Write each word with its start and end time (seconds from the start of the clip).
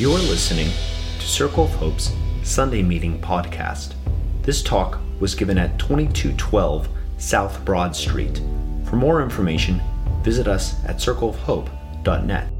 You're 0.00 0.12
listening 0.12 0.70
to 1.18 1.26
Circle 1.26 1.64
of 1.64 1.72
Hope's 1.72 2.14
Sunday 2.42 2.82
Meeting 2.82 3.20
podcast. 3.20 3.92
This 4.40 4.62
talk 4.62 4.98
was 5.20 5.34
given 5.34 5.58
at 5.58 5.78
2212 5.78 6.88
South 7.18 7.62
Broad 7.66 7.94
Street. 7.94 8.40
For 8.86 8.96
more 8.96 9.20
information, 9.20 9.78
visit 10.22 10.48
us 10.48 10.82
at 10.86 10.96
circleofhope.net. 10.96 12.50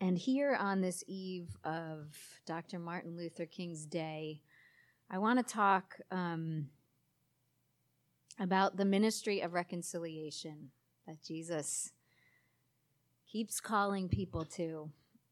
And 0.00 0.16
here 0.16 0.56
on 0.58 0.80
this 0.80 1.04
eve 1.06 1.54
of 1.62 2.06
Dr. 2.46 2.78
Martin 2.78 3.18
Luther 3.18 3.44
King's 3.44 3.84
Day, 3.84 4.40
I 5.10 5.18
want 5.18 5.46
to 5.46 5.54
talk 5.54 5.96
um, 6.10 6.68
about 8.40 8.78
the 8.78 8.86
ministry 8.86 9.42
of 9.42 9.52
reconciliation 9.52 10.70
that 11.06 11.22
Jesus 11.22 11.92
keeps 13.34 13.60
calling 13.60 14.08
people 14.08 14.44
to, 14.44 14.88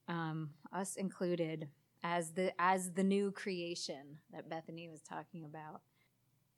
um, 0.09 0.50
us 0.72 0.96
included, 0.96 1.68
as 2.03 2.32
the 2.32 2.53
as 2.61 2.90
the 2.94 3.04
new 3.04 3.31
creation 3.31 4.18
that 4.32 4.50
Bethany 4.50 4.89
was 4.89 5.03
talking 5.03 5.44
about. 5.44 5.82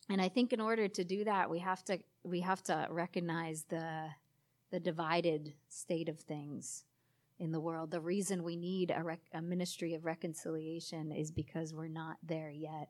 And 0.09 0.23
I 0.23 0.31
think 0.31 0.55
in 0.55 0.61
order 0.61 0.89
to 0.89 1.05
do 1.05 1.23
that, 1.25 1.51
we 1.51 1.59
have 1.59 1.85
to 1.85 1.99
we 2.25 2.41
have 2.41 2.63
to 2.63 2.87
recognize 2.89 3.65
the 3.69 4.07
the 4.71 4.81
divided 4.81 5.53
state 5.69 6.09
of 6.09 6.19
things 6.19 6.85
in 7.39 7.53
the 7.53 7.61
world. 7.61 7.91
The 7.91 8.01
reason 8.01 8.43
we 8.43 8.57
need 8.57 8.91
a, 8.91 9.03
rec- 9.03 9.21
a 9.35 9.43
ministry 9.43 9.93
of 9.93 10.07
reconciliation 10.07 11.13
is 11.13 11.31
because 11.31 11.75
we're 11.75 11.89
not 11.89 12.17
there 12.23 12.51
yet 12.51 12.89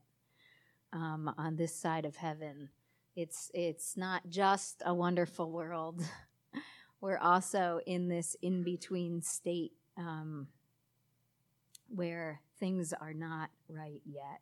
um, 0.93 1.35
on 1.37 1.57
this 1.57 1.75
side 1.75 2.05
of 2.05 2.15
heaven. 2.15 2.69
It's 3.17 3.51
it's 3.53 3.97
not 3.97 4.29
just 4.29 4.81
a 4.87 4.95
wonderful 4.95 5.51
world. 5.51 6.05
We're 7.05 7.19
also 7.19 7.81
in 7.85 8.09
this 8.09 8.35
in 8.41 8.63
between 8.63 9.21
state 9.21 9.73
um, 9.99 10.49
where 11.89 12.41
things 12.59 12.95
are 12.95 13.13
not 13.13 13.51
right 13.69 14.01
yet. 14.07 14.41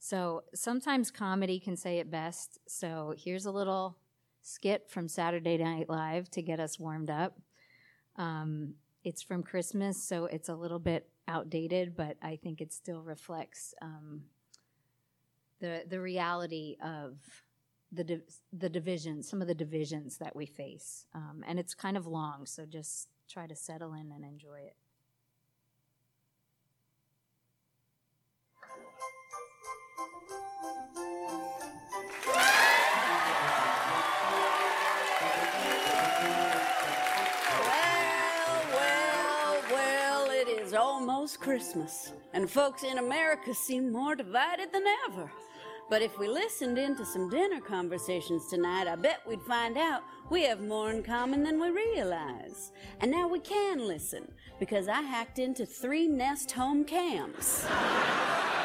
So 0.00 0.42
sometimes 0.56 1.12
comedy 1.12 1.60
can 1.60 1.76
say 1.76 2.00
it 2.00 2.10
best. 2.10 2.58
So 2.66 3.14
here's 3.16 3.46
a 3.46 3.52
little 3.52 3.96
skit 4.42 4.90
from 4.90 5.06
Saturday 5.06 5.56
Night 5.56 5.88
Live 5.88 6.28
to 6.32 6.42
get 6.42 6.58
us 6.58 6.80
warmed 6.80 7.10
up. 7.10 7.38
Um, 8.16 8.74
it's 9.04 9.22
from 9.22 9.44
Christmas, 9.44 10.02
so 10.02 10.24
it's 10.24 10.48
a 10.48 10.56
little 10.56 10.80
bit 10.80 11.08
outdated, 11.28 11.96
but 11.96 12.16
I 12.20 12.40
think 12.42 12.60
it 12.60 12.72
still 12.72 13.02
reflects 13.02 13.72
um, 13.80 14.22
the 15.60 15.84
the 15.88 16.00
reality 16.00 16.76
of 16.82 17.20
the 17.92 18.04
di- 18.04 18.20
the 18.52 18.68
divisions, 18.68 19.28
some 19.28 19.40
of 19.40 19.48
the 19.48 19.54
divisions 19.54 20.18
that 20.18 20.36
we 20.36 20.46
face, 20.46 21.06
um, 21.14 21.42
and 21.46 21.58
it's 21.58 21.74
kind 21.74 21.96
of 21.96 22.06
long. 22.06 22.46
So 22.46 22.66
just 22.66 23.08
try 23.28 23.46
to 23.46 23.56
settle 23.56 23.94
in 23.94 24.12
and 24.12 24.24
enjoy 24.24 24.60
it. 24.66 24.76
Well, 37.48 38.64
well, 38.74 39.62
well, 39.70 40.30
it 40.30 40.48
is 40.48 40.74
almost 40.74 41.40
Christmas, 41.40 42.12
and 42.32 42.50
folks 42.50 42.82
in 42.82 42.98
America 42.98 43.54
seem 43.54 43.92
more 43.92 44.14
divided 44.14 44.72
than 44.72 44.84
ever. 45.08 45.30
But 45.90 46.02
if 46.02 46.18
we 46.18 46.28
listened 46.28 46.76
into 46.76 47.06
some 47.06 47.30
dinner 47.30 47.60
conversations 47.60 48.48
tonight, 48.48 48.86
I 48.86 48.94
bet 48.94 49.26
we'd 49.26 49.40
find 49.42 49.78
out 49.78 50.02
we 50.28 50.42
have 50.42 50.60
more 50.60 50.90
in 50.90 51.02
common 51.02 51.42
than 51.42 51.58
we 51.58 51.70
realize. 51.70 52.72
And 53.00 53.10
now 53.10 53.26
we 53.26 53.40
can 53.40 53.78
listen, 53.86 54.30
because 54.60 54.86
I 54.86 55.00
hacked 55.00 55.38
into 55.38 55.64
three 55.64 56.06
Nest 56.06 56.52
home 56.52 56.84
cams. 56.84 57.66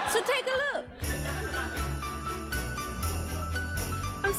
So 0.10 0.22
take 0.22 0.46
a 0.48 0.78
look. 0.78 1.23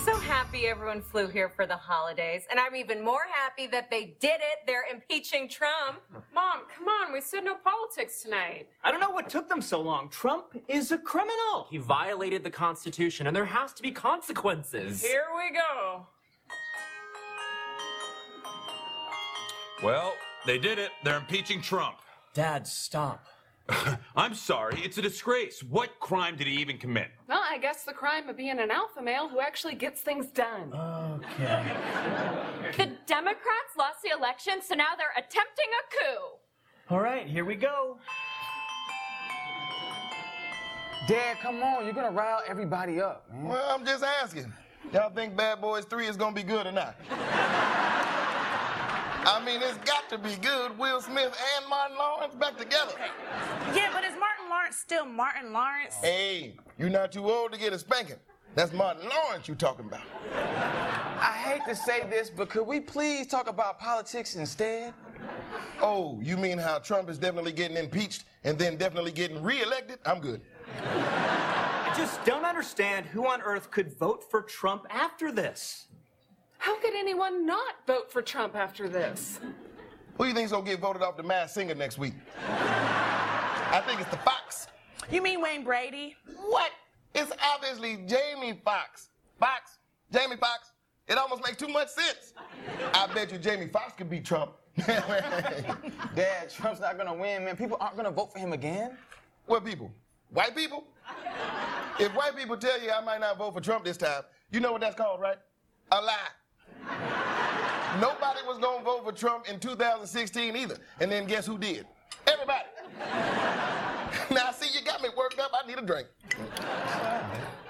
So 0.05 0.15
happy 0.17 0.67
everyone 0.67 1.01
flew 1.01 1.27
here 1.27 1.49
for 1.49 1.65
the 1.65 1.77
holidays, 1.77 2.47
and 2.51 2.61
I'm 2.61 2.77
even 2.77 3.03
more 3.03 3.23
happy 3.33 3.67
that 3.69 3.91
they 3.91 4.17
did 4.21 4.35
it. 4.35 4.59
They're 4.67 4.85
impeaching 4.93 5.49
Trump. 5.49 6.03
Mom, 6.35 6.65
come 6.77 6.89
on, 6.89 7.11
we 7.11 7.23
said 7.23 7.43
no 7.43 7.55
politics 7.55 8.23
tonight. 8.23 8.69
I 8.83 8.91
don't 8.91 9.01
know 9.01 9.09
what 9.09 9.31
took 9.31 9.49
them 9.49 9.63
so 9.63 9.81
long. 9.81 10.11
Trump 10.11 10.61
is 10.69 10.93
a 10.93 10.99
criminal. 10.99 11.69
He 11.71 11.79
violated 11.79 12.45
the 12.45 12.51
Constitution, 12.51 13.27
and 13.27 13.35
there 13.35 13.47
has 13.47 13.73
to 13.73 13.83
be 13.83 13.91
consequences. 13.91 15.01
Here 15.01 15.25
we 15.35 15.57
go. 15.57 16.07
Well, 19.83 20.13
they 20.45 20.59
did 20.59 20.79
it. 20.79 20.91
They're 21.03 21.17
impeaching 21.17 21.63
Trump. 21.63 21.97
Dad, 22.35 22.67
stop. 22.67 23.27
I'm 24.17 24.35
sorry. 24.35 24.81
It's 24.85 24.99
a 24.99 25.03
disgrace. 25.03 25.63
What 25.63 25.99
crime 26.01 26.37
did 26.37 26.47
he 26.47 26.55
even 26.55 26.79
commit? 26.79 27.09
Well, 27.29 27.43
I 27.43 27.59
guess 27.59 27.85
the 27.85 27.93
crime 27.93 28.29
of 28.29 28.37
being 28.37 28.59
an 28.59 28.71
alpha 28.71 29.03
male 29.03 29.29
who 29.29 29.41
actually 29.41 29.75
gets 29.75 30.01
things 30.03 30.27
done. 30.29 30.73
Okay. 30.75 31.77
The 32.77 32.91
Democrats 33.07 33.77
lost 33.79 34.03
the 34.03 34.11
election, 34.11 34.55
so 34.61 34.75
now 34.75 34.97
they're 34.97 35.13
attempting 35.17 35.67
a 35.71 35.95
coup. 35.95 36.95
All 36.95 36.99
right, 37.01 37.25
here 37.25 37.45
we 37.45 37.55
go. 37.55 37.99
Dad, 41.07 41.37
come 41.41 41.63
on. 41.63 41.85
You're 41.85 41.95
gonna 41.95 42.11
rile 42.11 42.41
everybody 42.49 43.01
up, 43.01 43.31
man. 43.33 43.45
Well, 43.45 43.65
I'm 43.71 43.87
just 43.87 44.03
asking. 44.03 44.53
Y'all 44.93 45.11
think 45.11 45.37
Bad 45.37 45.61
Boys 45.61 45.85
3 45.85 46.07
is 46.09 46.17
gonna 46.17 46.35
be 46.35 46.43
good 46.43 46.67
or 46.67 46.73
not? 46.73 46.97
I 49.27 49.43
mean, 49.45 49.61
it's 49.63 49.79
got 49.79 50.09
to 50.11 50.19
be 50.19 50.37
good. 50.37 50.79
Will 50.79 51.01
Smith 51.01 51.35
and 51.57 51.69
Martin 51.69 51.97
Lawrence 51.97 52.35
back 52.35 52.57
together. 52.59 52.93
Yeah, 53.75 53.91
but 53.93 54.05
is 54.05 54.13
Martin 54.19 54.51
Lawrence 54.51 54.77
still 54.77 55.07
Martin 55.07 55.53
Lawrence? 55.53 55.95
Hey, 56.03 56.57
you're 56.79 56.91
not 56.91 57.13
too 57.13 57.31
old 57.31 57.53
to 57.53 57.59
get 57.59 57.73
a 57.73 57.79
spanking. 57.79 58.17
That's 58.55 58.73
Martin 58.73 59.09
Lawrence 59.09 59.49
you 59.49 59.55
talking 59.55 59.87
about. 59.87 60.03
I 60.33 61.33
hate 61.33 61.65
to 61.67 61.75
say 61.75 62.07
this, 62.09 62.31
but 62.31 62.51
could 62.51 62.67
we 62.67 62.81
please 62.81 63.27
talk 63.27 63.49
about 63.49 63.79
politics 63.79 64.37
instead? 64.37 64.93
Oh, 65.81 66.21
you 66.23 66.37
mean 66.37 66.59
how 66.59 66.79
Trump 66.79 67.09
is 67.09 67.19
definitely 67.19 67.53
getting 67.53 67.77
impeached 67.77 68.25
and 68.45 68.59
then 68.59 68.77
definitely 68.77 69.13
getting 69.13 69.43
reelected? 69.43 69.99
I'm 70.05 70.21
good. 70.21 70.43
I 70.83 71.95
just 71.97 72.25
don't 72.25 72.45
understand 72.45 73.07
who 73.07 73.27
on 73.27 73.41
earth 73.41 73.71
could 73.71 73.99
vote 73.99 74.31
for 74.31 74.43
Trump 74.43 74.87
after 74.91 75.33
this. 75.33 75.87
How 76.65 76.81
could 76.81 76.95
anyone 76.95 77.45
not 77.45 77.75
vote 77.87 78.11
for 78.11 78.23
Trump 78.23 78.57
after 78.57 78.89
this? 78.89 79.39
Who 80.17 80.25
do 80.25 80.29
you 80.31 80.35
think's 80.35 80.51
gonna 80.51 80.65
get 80.65 80.81
voted 80.81 81.03
off 81.03 81.15
the 81.15 81.23
Masked 81.23 81.57
Singer 81.57 81.75
next 81.75 81.99
week? 81.99 82.15
I 82.49 83.83
think 83.87 84.01
it's 84.01 84.09
the 84.09 84.17
Fox. 84.17 84.69
You 85.11 85.21
mean 85.21 85.43
Wayne 85.43 85.63
Brady? 85.63 86.17
What? 86.47 86.71
It's 87.15 87.31
obviously 87.53 87.99
Jamie 88.07 88.59
Foxx. 88.65 89.11
Fox, 89.39 89.77
Jamie 90.11 90.37
Foxx. 90.37 90.73
It 91.07 91.19
almost 91.19 91.45
makes 91.45 91.59
too 91.59 91.69
much 91.69 91.89
sense. 91.89 92.33
I 92.95 93.09
bet 93.13 93.31
you 93.31 93.37
Jamie 93.37 93.67
Foxx 93.67 93.93
could 93.93 94.09
beat 94.09 94.25
Trump. 94.25 94.53
Dad, 94.87 96.49
Trump's 96.49 96.81
not 96.81 96.97
gonna 96.97 97.13
win, 97.13 97.45
man. 97.45 97.59
People 97.59 97.77
aren't 97.79 97.99
gonna 97.99 98.11
vote 98.11 98.33
for 98.33 98.39
him 98.39 98.55
again. 98.55 98.97
what 99.45 99.67
people? 99.67 99.93
White 100.31 100.57
people? 100.57 100.85
If 102.01 102.11
white 102.15 102.35
people 102.35 102.57
tell 102.57 102.81
you 102.81 102.91
I 102.91 103.03
might 103.03 103.21
not 103.21 103.37
vote 103.37 103.53
for 103.53 103.61
Trump 103.61 103.85
this 103.85 103.99
time, 103.99 104.23
you 104.51 104.61
know 104.61 104.73
what 104.73 104.81
that's 104.81 104.97
called, 104.97 105.21
right? 105.21 105.37
A 105.93 106.01
lie. 106.01 106.31
Nobody 108.01 108.41
was 108.47 108.59
gonna 108.59 108.83
vote 108.83 109.05
for 109.05 109.13
Trump 109.13 109.49
in 109.49 109.61
2016 109.61 110.57
either. 110.57 110.79
And 111.01 111.11
then 111.11 111.27
guess 111.27 111.47
who 111.47 111.59
did? 111.59 111.87
Everybody. 112.27 112.65
now, 114.31 114.51
see, 114.51 114.77
you 114.77 114.85
got 114.85 115.03
me 115.03 115.09
worked 115.17 115.39
up. 115.39 115.53
I 115.53 115.67
need 115.67 115.79
a 115.79 115.83
drink. 115.83 116.09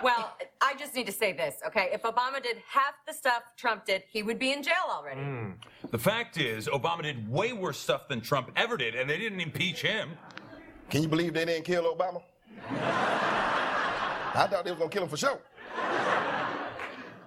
Well, 0.03 0.37
I 0.61 0.75
just 0.79 0.95
need 0.95 1.07
to 1.07 1.13
say 1.13 1.33
this, 1.33 1.57
okay? 1.67 1.89
If 1.93 2.03
Obama 2.03 2.43
did 2.43 2.59
half 2.69 2.95
the 3.07 3.13
stuff 3.13 3.43
Trump 3.57 3.87
did, 3.87 4.03
he 4.11 4.23
would 4.23 4.39
be 4.39 4.53
in 4.53 4.63
jail 4.63 4.75
already. 4.91 5.21
Hmm. 5.21 5.51
The 5.91 5.99
fact 5.99 6.37
is, 6.37 6.69
Obama 6.69 7.03
did 7.03 7.29
way 7.31 7.53
worse 7.53 7.79
stuff 7.79 8.09
than 8.09 8.21
Trump 8.21 8.51
ever 8.57 8.77
did, 8.77 8.95
and 8.95 9.09
they 9.09 9.19
didn't 9.19 9.41
impeach 9.41 9.81
him. 9.81 10.11
Can 10.91 11.03
you 11.03 11.09
believe 11.09 11.33
they 11.33 11.45
didn't 11.47 11.65
kill 11.65 11.85
Obama? 11.95 12.23
I 12.71 14.47
thought 14.51 14.65
they 14.65 14.71
was 14.71 14.79
gonna 14.79 14.91
kill 14.91 15.05
him 15.05 15.09
for 15.09 15.17
sure. 15.17 15.41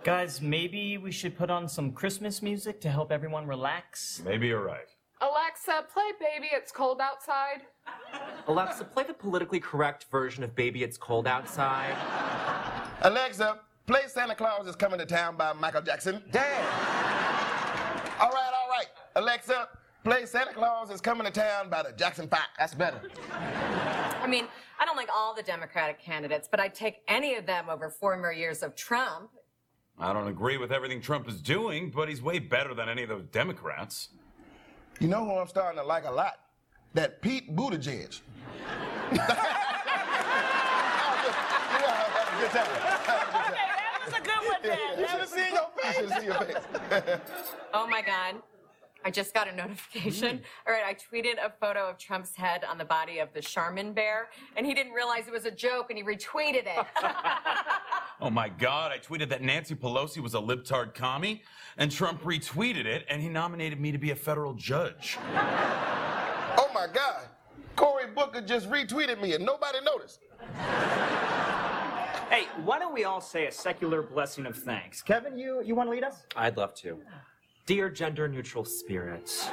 Guys, 0.04 0.42
maybe 0.42 0.98
we 0.98 1.12
should 1.12 1.38
put 1.38 1.50
on 1.50 1.68
some 1.68 1.92
Christmas 1.92 2.42
music 2.42 2.80
to 2.82 2.90
help 2.90 3.12
everyone 3.12 3.46
relax. 3.46 4.22
Maybe 4.24 4.48
you're 4.48 4.64
right. 4.64 4.88
Alexa, 5.20 5.86
play 5.92 6.12
Baby 6.20 6.48
It's 6.54 6.72
Cold 6.72 7.02
Outside. 7.02 7.64
Alexa, 8.48 8.86
play 8.86 9.04
the 9.04 9.14
politically 9.14 9.60
correct 9.60 10.06
version 10.12 10.44
of 10.44 10.56
Baby 10.56 10.84
It's 10.84 10.98
Cold 10.98 11.28
Outside. 11.28 11.96
Alexa, 13.02 13.60
play 13.86 14.02
Santa 14.08 14.36
Claus 14.36 14.68
is 14.68 14.76
Coming 14.76 15.00
to 15.00 15.06
Town 15.06 15.36
by 15.36 15.52
Michael 15.54 15.82
Jackson. 15.82 16.24
Dad, 16.32 16.64
All 18.22 18.30
right, 18.30 18.52
all 18.54 18.70
right. 18.70 18.88
Alexa, 19.16 19.68
play 20.04 20.26
Santa 20.26 20.54
Claus 20.54 20.90
is 20.92 21.02
Coming 21.02 21.26
to 21.26 21.32
Town 21.34 21.70
by 21.70 21.84
the 21.84 21.92
Jackson 21.94 22.28
Five. 22.30 22.48
that's 22.58 22.76
better. 22.76 23.02
I 23.32 24.28
mean, 24.28 24.46
I 24.80 24.86
don't 24.86 24.96
like 24.98 25.10
all 25.14 25.34
the 25.34 25.44
Democratic 25.44 26.00
candidates, 26.00 26.48
but 26.50 26.60
I'd 26.60 26.76
take 26.76 26.98
any 27.08 27.36
of 27.36 27.46
them 27.46 27.66
over 27.70 27.90
four 27.90 28.16
more 28.18 28.32
years 28.32 28.62
of 28.64 28.76
Trump. 28.76 29.32
I 30.00 30.14
don't 30.14 30.28
agree 30.28 30.58
with 30.58 30.72
everything 30.72 31.02
Trump 31.02 31.28
is 31.28 31.42
doing, 31.42 31.90
but 31.90 32.08
he's 32.08 32.22
way 32.22 32.40
better 32.40 32.74
than 32.74 32.88
any 32.88 33.04
of 33.04 33.10
those 33.10 33.26
Democrats. 33.32 34.10
You 35.00 35.08
know 35.08 35.26
who 35.26 35.32
I'm 35.32 35.48
starting 35.48 35.80
to 35.80 35.86
like 35.86 36.06
a 36.06 36.12
lot? 36.12 36.40
That 36.94 37.22
Pete 37.22 37.56
Buttigieg. 37.56 38.22
Good 39.12 39.20
time. 42.52 42.68
That 43.08 44.02
was 44.06 44.14
a 44.14 44.22
good 44.22 44.48
one, 44.48 44.62
Dad. 44.62 45.00
You 45.00 45.08
should 45.08 45.20
was 45.20 45.30
see 45.30 45.50
your 45.52 45.70
face. 45.82 45.98
You 45.98 46.08
should 46.08 46.20
see 46.20 46.26
your 46.26 46.36
face. 46.36 47.20
Oh 47.74 47.88
my 47.88 48.02
God. 48.02 48.36
I 49.06 49.12
just 49.12 49.34
got 49.34 49.48
a 49.48 49.56
notification. 49.56 50.40
Mm. 50.40 50.42
All 50.68 50.74
right, 50.74 50.84
I 50.86 50.94
tweeted 50.94 51.36
a 51.44 51.52
photo 51.60 51.90
of 51.90 51.98
Trump's 51.98 52.36
head 52.36 52.64
on 52.64 52.78
the 52.78 52.86
body 52.86 53.20
of 53.20 53.34
the 53.34 53.42
Charmin 53.42 53.94
bear, 53.94 54.30
and 54.56 54.66
he 54.66 54.74
didn't 54.74 54.94
realize 54.94 55.28
it 55.28 55.34
was 55.34 55.46
a 55.46 55.52
joke, 55.52 55.88
and 55.90 55.98
he 55.98 56.04
retweeted 56.04 56.66
it. 56.66 56.86
Oh 58.20 58.32
my 58.32 58.50
God, 58.50 58.92
I 58.92 58.98
tweeted 58.98 59.30
that 59.30 59.44
Nancy 59.44 59.76
Pelosi 59.76 60.18
was 60.18 60.34
a 60.34 60.40
libtard 60.40 60.96
commie, 60.96 61.44
and 61.78 61.92
Trump 61.92 62.24
retweeted 62.24 62.86
it, 62.86 63.06
and 63.10 63.22
he 63.22 63.30
nominated 63.30 63.80
me 63.80 63.92
to 63.92 64.00
be 64.00 64.10
a 64.10 64.16
federal 64.16 64.54
judge. 64.54 65.20
Oh 66.60 66.70
my 66.74 66.88
God. 66.92 67.28
Cory 67.76 68.08
Booker 68.08 68.42
just 68.42 68.70
retweeted 68.70 69.22
me 69.22 69.34
and 69.34 69.46
nobody 69.46 69.78
noticed. 69.84 70.20
Hey, 72.30 72.46
why 72.66 72.80
don't 72.80 72.94
we 72.94 73.04
all 73.04 73.22
say 73.22 73.46
a 73.46 73.52
secular 73.52 74.02
blessing 74.02 74.46
of 74.48 74.58
thanks? 74.58 75.02
Kevin, 75.02 75.38
you 75.38 75.62
you 75.64 75.76
want 75.76 75.88
to 75.88 75.92
lead 75.92 76.04
us? 76.04 76.26
I'd 76.36 76.58
love 76.58 76.74
to. 76.76 77.00
Dear 77.68 77.90
gender 77.90 78.30
neutral 78.30 78.64
spirits, 78.64 79.50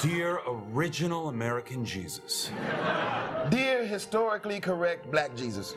Dear 0.00 0.40
original 0.46 1.28
American 1.28 1.84
Jesus, 1.84 2.50
Dear 3.50 3.84
historically 3.84 4.58
correct 4.60 5.10
black 5.10 5.36
Jesus, 5.36 5.74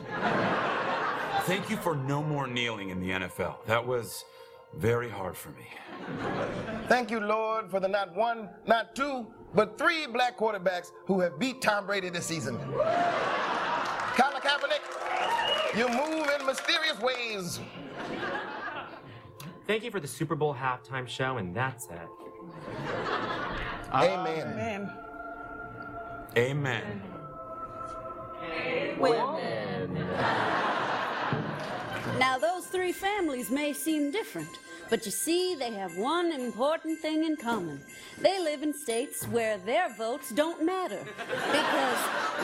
thank 1.42 1.68
you 1.68 1.76
for 1.76 1.94
no 1.94 2.22
more 2.22 2.46
kneeling 2.46 2.88
in 2.88 3.00
the 3.00 3.10
NFL. 3.10 3.56
That 3.66 3.86
was 3.86 4.24
very 4.78 5.10
hard 5.10 5.36
for 5.36 5.50
me. 5.50 5.66
thank 6.88 7.10
you, 7.10 7.20
Lord, 7.20 7.70
for 7.70 7.80
the 7.80 7.88
not 7.88 8.16
one, 8.16 8.48
not 8.66 8.96
two, 8.96 9.26
but 9.54 9.76
three 9.76 10.06
black 10.06 10.38
quarterbacks 10.38 10.90
who 11.04 11.20
have 11.20 11.38
beat 11.38 11.60
Tom 11.60 11.84
Brady 11.84 12.08
this 12.08 12.24
season. 12.24 12.56
Colin 14.16 14.40
Kaepernick, 14.40 15.76
you 15.76 15.86
move 15.86 16.30
in 16.40 16.46
mysterious 16.46 16.98
ways. 17.02 17.60
Thank 19.66 19.84
you 19.84 19.90
for 19.90 20.00
the 20.00 20.08
Super 20.08 20.34
Bowl 20.34 20.54
halftime 20.54 21.06
show, 21.08 21.36
and 21.38 21.54
that's 21.54 21.86
it. 21.86 22.08
Amen. 23.92 24.56
Man. 24.56 24.92
Amen. 26.36 27.02
Now, 32.18 32.38
those 32.38 32.66
three 32.66 32.92
families 32.92 33.50
may 33.50 33.72
seem 33.72 34.10
different, 34.10 34.58
but 34.88 35.04
you 35.04 35.12
see, 35.12 35.54
they 35.54 35.72
have 35.72 35.96
one 35.96 36.32
important 36.32 37.00
thing 37.00 37.24
in 37.24 37.36
common. 37.36 37.80
They 38.20 38.42
live 38.42 38.62
in 38.62 38.72
states 38.72 39.24
where 39.28 39.58
their 39.58 39.92
votes 39.94 40.30
don't 40.30 40.64
matter, 40.64 41.00
because 41.52 41.98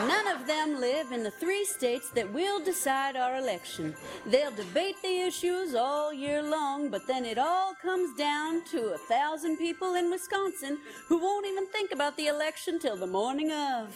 none 0.07 0.27
of 0.27 0.45
them 0.47 0.79
live 0.79 1.11
in 1.11 1.23
the 1.23 1.31
three 1.31 1.65
states 1.65 2.09
that 2.11 2.31
will 2.31 2.59
decide 2.63 3.15
our 3.15 3.37
election. 3.37 3.95
They'll 4.25 4.51
debate 4.51 4.95
the 5.01 5.21
issues 5.21 5.75
all 5.75 6.13
year 6.13 6.41
long, 6.41 6.89
but 6.89 7.07
then 7.07 7.25
it 7.25 7.37
all 7.37 7.73
comes 7.81 8.15
down 8.17 8.63
to 8.71 8.93
a 8.93 8.97
thousand 8.97 9.57
people 9.57 9.95
in 9.95 10.09
Wisconsin 10.09 10.77
who 11.07 11.17
won't 11.17 11.47
even 11.47 11.67
think 11.67 11.91
about 11.91 12.17
the 12.17 12.27
election 12.27 12.79
till 12.79 12.97
the 12.97 13.07
morning 13.07 13.51
of. 13.51 13.87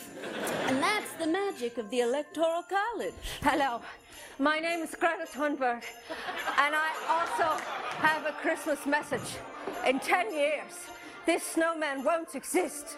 And 0.68 0.82
that's 0.82 1.12
the 1.14 1.28
magic 1.28 1.78
of 1.78 1.90
the 1.90 2.02
Electoral 2.02 2.64
College. 2.64 3.14
Hello, 3.42 3.82
my 4.40 4.60
name 4.60 4.82
is 4.82 4.96
Greta 4.96 5.26
Thunberg, 5.26 5.84
and 6.58 6.76
I 6.76 6.90
also 7.10 7.64
have 7.98 8.26
a 8.26 8.32
Christmas 8.34 8.86
message. 8.86 9.38
In 9.86 10.00
10 10.00 10.34
years, 10.34 10.74
this 11.26 11.44
snowman 11.44 12.04
won't 12.04 12.36
exist. 12.36 12.96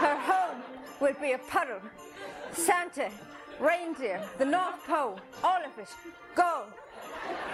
Her 0.00 0.16
home 0.16 0.62
will 1.00 1.14
be 1.20 1.32
a 1.32 1.38
puddle. 1.38 1.80
Santa, 2.52 3.10
reindeer, 3.58 4.22
the 4.38 4.44
North 4.44 4.86
Pole, 4.86 5.18
all 5.42 5.64
of 5.64 5.78
it, 5.78 5.88
gone. 6.34 6.68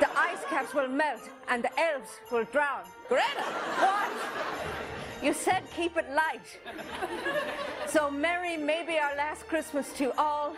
The 0.00 0.08
ice 0.19 0.44
caps 0.49 0.75
will 0.75 0.88
melt 0.88 1.28
and 1.49 1.64
the 1.64 1.81
elves 1.81 2.11
will 2.31 2.44
drown. 2.44 2.84
Greta! 3.08 3.43
What? 3.43 4.11
You 5.23 5.34
said 5.34 5.62
keep 5.76 5.96
it 5.96 6.06
light. 6.11 6.58
So 7.87 8.11
merry 8.11 8.56
may 8.56 8.84
be 8.87 8.99
our 8.99 9.14
last 9.16 9.46
Christmas 9.49 9.93
to 9.94 10.16
all. 10.19 10.56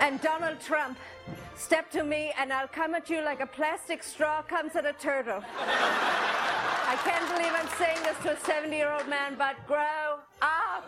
And 0.00 0.20
Donald 0.20 0.60
Trump, 0.60 0.98
step 1.56 1.90
to 1.92 2.02
me 2.02 2.32
and 2.38 2.52
I'll 2.52 2.68
come 2.68 2.94
at 2.94 3.08
you 3.08 3.22
like 3.22 3.40
a 3.40 3.46
plastic 3.46 4.02
straw 4.02 4.42
comes 4.42 4.76
at 4.76 4.86
a 4.86 4.92
turtle. 4.94 5.42
I 6.92 6.96
can't 7.04 7.26
believe 7.34 7.52
I'm 7.54 7.68
saying 7.78 8.02
this 8.02 8.18
to 8.24 8.32
a 8.32 8.40
70 8.44 8.76
year 8.76 8.90
old 8.90 9.08
man, 9.08 9.36
but 9.38 9.56
grow 9.66 10.18
up 10.42 10.84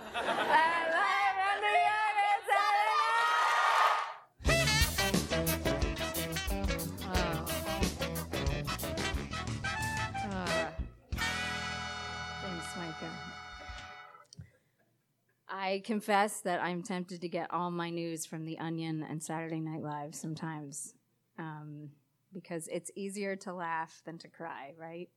I 15.64 15.80
confess 15.82 16.42
that 16.42 16.62
I'm 16.62 16.82
tempted 16.82 17.22
to 17.22 17.28
get 17.28 17.50
all 17.50 17.70
my 17.70 17.88
news 17.88 18.26
from 18.26 18.44
The 18.44 18.58
Onion 18.58 19.02
and 19.08 19.22
Saturday 19.22 19.60
Night 19.60 19.80
Live 19.82 20.14
sometimes 20.14 20.92
um, 21.38 21.88
because 22.34 22.68
it's 22.68 22.90
easier 22.94 23.34
to 23.36 23.54
laugh 23.54 24.02
than 24.04 24.18
to 24.18 24.28
cry, 24.28 24.74
right? 24.78 25.08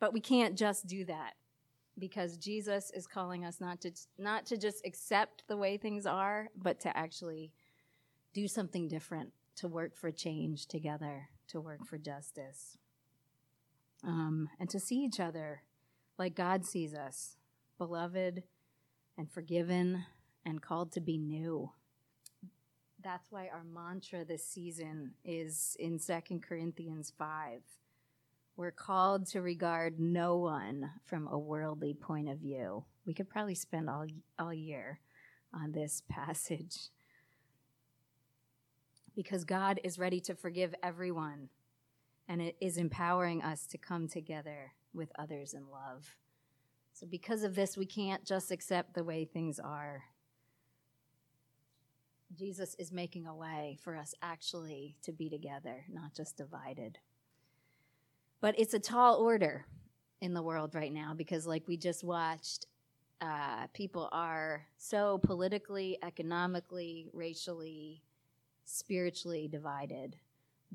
But 0.00 0.14
we 0.14 0.20
can't 0.20 0.56
just 0.56 0.86
do 0.86 1.04
that 1.04 1.34
because 1.98 2.38
Jesus 2.38 2.90
is 2.94 3.06
calling 3.06 3.44
us 3.44 3.60
not 3.60 3.82
to 3.82 3.90
not 4.16 4.46
to 4.46 4.56
just 4.56 4.86
accept 4.86 5.42
the 5.46 5.58
way 5.58 5.76
things 5.76 6.06
are, 6.06 6.48
but 6.56 6.80
to 6.80 6.96
actually 6.96 7.52
do 8.32 8.48
something 8.48 8.88
different, 8.88 9.30
to 9.56 9.68
work 9.68 9.94
for 9.94 10.10
change 10.10 10.68
together, 10.68 11.28
to 11.48 11.60
work 11.60 11.84
for 11.84 11.98
justice 11.98 12.78
um, 14.02 14.48
and 14.58 14.70
to 14.70 14.80
see 14.80 15.04
each 15.04 15.20
other 15.20 15.64
like 16.18 16.34
God 16.34 16.64
sees 16.64 16.94
us, 16.94 17.36
beloved 17.76 18.42
and 19.16 19.30
forgiven 19.30 20.04
and 20.44 20.62
called 20.62 20.92
to 20.92 21.00
be 21.00 21.18
new. 21.18 21.70
That's 23.02 23.30
why 23.30 23.48
our 23.48 23.64
mantra 23.64 24.24
this 24.24 24.44
season 24.44 25.12
is 25.24 25.76
in 25.78 25.98
2 25.98 26.40
Corinthians 26.40 27.12
5. 27.16 27.60
We're 28.56 28.70
called 28.70 29.26
to 29.28 29.42
regard 29.42 30.00
no 30.00 30.38
one 30.38 30.90
from 31.04 31.28
a 31.28 31.38
worldly 31.38 31.94
point 31.94 32.28
of 32.28 32.38
view. 32.38 32.84
We 33.04 33.14
could 33.14 33.28
probably 33.28 33.54
spend 33.54 33.90
all, 33.90 34.06
all 34.38 34.52
year 34.52 35.00
on 35.52 35.72
this 35.72 36.02
passage. 36.08 36.88
Because 39.14 39.44
God 39.44 39.80
is 39.84 39.98
ready 39.98 40.20
to 40.20 40.34
forgive 40.34 40.74
everyone 40.82 41.48
and 42.28 42.42
it 42.42 42.56
is 42.60 42.76
empowering 42.76 43.42
us 43.42 43.66
to 43.66 43.78
come 43.78 44.08
together 44.08 44.72
with 44.92 45.12
others 45.18 45.54
in 45.54 45.70
love. 45.70 46.16
So, 46.98 47.06
because 47.06 47.42
of 47.42 47.54
this, 47.54 47.76
we 47.76 47.84
can't 47.84 48.24
just 48.24 48.50
accept 48.50 48.94
the 48.94 49.04
way 49.04 49.26
things 49.26 49.60
are. 49.60 50.04
Jesus 52.34 52.74
is 52.78 52.90
making 52.90 53.26
a 53.26 53.36
way 53.36 53.76
for 53.82 53.94
us 53.94 54.14
actually 54.22 54.96
to 55.02 55.12
be 55.12 55.28
together, 55.28 55.84
not 55.92 56.14
just 56.14 56.38
divided. 56.38 56.96
But 58.40 58.58
it's 58.58 58.72
a 58.72 58.78
tall 58.78 59.16
order 59.16 59.66
in 60.22 60.32
the 60.32 60.42
world 60.42 60.74
right 60.74 60.90
now 60.90 61.12
because, 61.14 61.46
like 61.46 61.68
we 61.68 61.76
just 61.76 62.02
watched, 62.02 62.64
uh, 63.20 63.66
people 63.74 64.08
are 64.10 64.64
so 64.78 65.18
politically, 65.18 65.98
economically, 66.02 67.10
racially, 67.12 68.00
spiritually 68.64 69.48
divided 69.48 70.16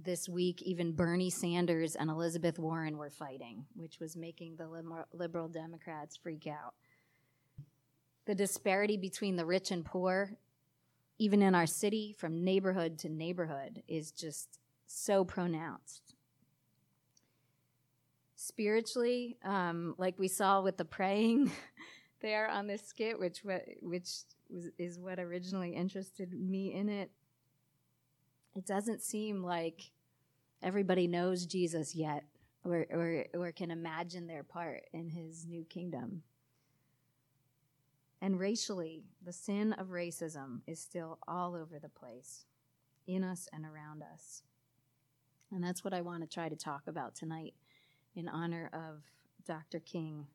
this 0.03 0.27
week, 0.29 0.62
even 0.62 0.91
Bernie 0.91 1.29
Sanders 1.29 1.96
and 1.96 2.10
Elizabeth 2.10 2.60
Warren 2.60 2.98
were 2.98 3.10
fighting, 3.10 3.65
which 3.75 4.00
was 4.00 4.15
making 4.15 4.55
the 4.55 4.67
liberal 5.13 5.48
Democrats 5.48 6.17
freak 6.17 6.48
out. 6.48 6.74
The 8.25 8.36
disparity 8.36 8.98
between 8.98 9.36
the 9.36 9.46
rich 9.46 9.72
and 9.72 9.84
poor, 9.84 10.31
even 11.17 11.41
in 11.41 11.55
our 11.55 11.65
city, 11.65 12.15
from 12.17 12.43
neighborhood 12.43 12.98
to 13.00 13.10
neighborhood, 13.10 13.84
is 13.88 14.12
just 14.12 14.60
so 14.86 15.25
pronounced. 15.25 16.15
Spiritually, 18.36 19.38
um, 19.43 19.96
like 19.98 20.17
we 20.17 20.27
saw 20.27 20.62
with 20.62 20.77
the 20.77 20.86
praying 20.86 21.51
there 22.22 22.48
on 22.48 22.67
this 22.67 22.86
skit, 22.86 23.20
which 23.20 23.43
which 23.81 24.10
was, 24.50 24.70
is 24.77 25.00
what 25.00 25.20
originally 25.20 25.74
interested 25.75 26.34
me 26.34 26.74
in 26.74 26.89
it 26.89 27.12
it 28.55 28.65
doesn't 28.65 29.01
seem 29.01 29.43
like 29.43 29.91
everybody 30.63 31.08
knows 31.08 31.46
Jesus 31.46 31.96
yet 31.96 32.24
or, 32.63 32.86
or, 32.91 33.25
or 33.34 33.51
can 33.51 33.72
imagine 33.72 34.27
their 34.27 34.43
part 34.43 34.84
in 34.93 35.10
his 35.10 35.46
new 35.48 35.63
kingdom. 35.65 36.24
And 38.22 38.39
racially, 38.39 39.03
the 39.25 39.34
sin 39.34 39.74
of 39.74 39.88
racism 39.88 40.62
is 40.67 40.79
still 40.79 41.20
all 41.27 41.55
over 41.55 41.79
the 41.79 41.89
place, 41.89 42.46
in 43.08 43.24
us 43.24 43.48
and 43.51 43.65
around 43.65 44.03
us. 44.03 44.43
And 45.51 45.63
that's 45.63 45.84
what 45.84 45.93
I 45.93 46.01
want 46.01 46.22
to 46.22 46.27
try 46.29 46.50
to 46.50 46.55
talk 46.55 46.84
about 46.88 47.15
tonight 47.15 47.55
in 48.15 48.29
honor 48.29 48.70
of 48.74 49.03
Dr. 49.46 49.79
King. 49.79 50.27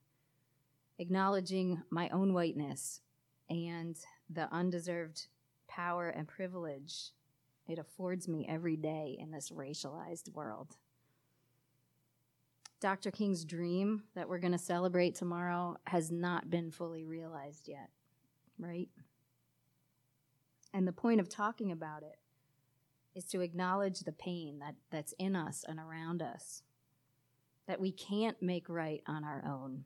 acknowledging 0.99 1.83
my 1.91 2.09
own 2.11 2.33
whiteness 2.33 3.01
and 3.51 3.97
the 4.31 4.53
undeserved 4.53 5.29
power 5.69 6.09
and 6.09 6.27
privilege 6.27 7.13
it 7.69 7.79
affords 7.79 8.29
me 8.29 8.47
every 8.49 8.77
day 8.77 9.17
in 9.19 9.31
this 9.31 9.51
racialized 9.51 10.33
world. 10.33 10.77
Dr. 12.81 13.11
King's 13.11 13.45
dream 13.45 14.03
that 14.15 14.29
we're 14.29 14.39
going 14.39 14.53
to 14.53 14.59
celebrate 14.59 15.15
tomorrow 15.15 15.77
has 15.87 16.11
not 16.11 16.51
been 16.51 16.71
fully 16.71 17.05
realized 17.05 17.69
yet, 17.69 17.89
right? 18.59 18.89
And 20.75 20.87
the 20.87 20.93
point 20.93 21.21
of 21.21 21.29
talking 21.29 21.73
about 21.73 22.03
it 22.03 22.19
is 23.15 23.25
to 23.25 23.41
acknowledge 23.41 24.01
the 24.01 24.13
pain 24.13 24.59
that, 24.59 24.75
that's 24.91 25.15
in 25.19 25.35
us 25.35 25.65
and 25.67 25.79
around 25.81 26.21
us 26.21 26.63
that 27.67 27.81
we 27.81 27.91
can't 27.91 28.41
make 28.43 28.69
right 28.69 29.03
on 29.07 29.25
our 29.25 29.43
own. 29.47 29.85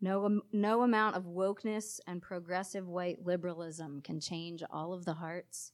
No, 0.00 0.40
no 0.52 0.82
amount 0.82 1.16
of 1.16 1.24
wokeness 1.24 2.00
and 2.06 2.22
progressive 2.22 2.88
white 2.88 3.24
liberalism 3.24 4.00
can 4.00 4.18
change 4.18 4.62
all 4.70 4.94
of 4.94 5.04
the 5.04 5.12
hearts, 5.14 5.72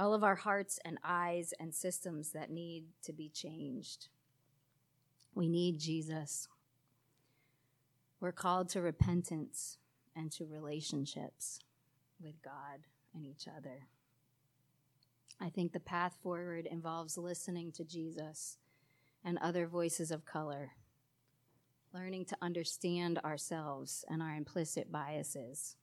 all 0.00 0.14
of 0.14 0.24
our 0.24 0.36
hearts 0.36 0.78
and 0.82 0.98
eyes 1.04 1.52
and 1.60 1.74
systems 1.74 2.30
that 2.30 2.50
need 2.50 2.84
to 3.02 3.12
be 3.12 3.28
changed. 3.28 4.08
We 5.34 5.46
need 5.46 5.78
Jesus. 5.78 6.48
We're 8.18 8.32
called 8.32 8.70
to 8.70 8.80
repentance 8.80 9.76
and 10.16 10.32
to 10.32 10.46
relationships 10.46 11.60
with 12.18 12.40
God 12.42 12.86
and 13.14 13.26
each 13.26 13.46
other. 13.46 13.88
I 15.38 15.50
think 15.50 15.72
the 15.72 15.80
path 15.80 16.16
forward 16.22 16.64
involves 16.64 17.18
listening 17.18 17.70
to 17.72 17.84
Jesus 17.84 18.56
and 19.22 19.36
other 19.38 19.66
voices 19.66 20.10
of 20.10 20.24
color, 20.24 20.70
learning 21.92 22.24
to 22.26 22.38
understand 22.40 23.18
ourselves 23.18 24.02
and 24.08 24.22
our 24.22 24.34
implicit 24.34 24.90
biases, 24.90 25.76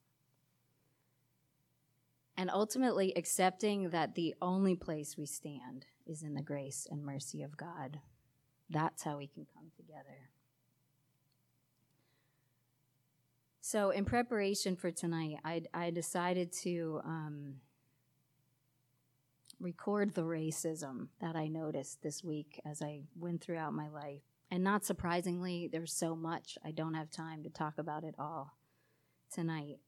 and 2.38 2.50
ultimately 2.52 3.12
accepting 3.16 3.90
that 3.90 4.14
the 4.14 4.32
only 4.40 4.76
place 4.76 5.18
we 5.18 5.26
stand 5.26 5.86
is 6.06 6.22
in 6.22 6.34
the 6.34 6.40
grace 6.40 6.86
and 6.88 7.04
mercy 7.04 7.42
of 7.42 7.56
God. 7.56 7.98
That's 8.70 9.02
how 9.02 9.18
we 9.18 9.26
can 9.26 9.44
come 9.52 9.72
together. 9.76 10.30
So, 13.60 13.90
in 13.90 14.04
preparation 14.04 14.76
for 14.76 14.92
tonight, 14.92 15.38
I, 15.44 15.62
I 15.74 15.90
decided 15.90 16.52
to 16.62 17.00
um, 17.04 17.54
record 19.58 20.14
the 20.14 20.22
racism 20.22 21.08
that 21.20 21.34
I 21.34 21.48
noticed 21.48 22.02
this 22.02 22.22
week 22.22 22.60
as 22.64 22.80
I 22.80 23.02
went 23.18 23.42
throughout 23.42 23.74
my 23.74 23.88
life. 23.88 24.22
And 24.50 24.62
not 24.62 24.84
surprisingly, 24.84 25.68
there's 25.70 25.92
so 25.92 26.14
much, 26.14 26.56
I 26.64 26.70
don't 26.70 26.94
have 26.94 27.10
time 27.10 27.42
to 27.42 27.50
talk 27.50 27.74
about 27.78 28.04
it 28.04 28.14
all 28.16 28.56
tonight. 29.30 29.80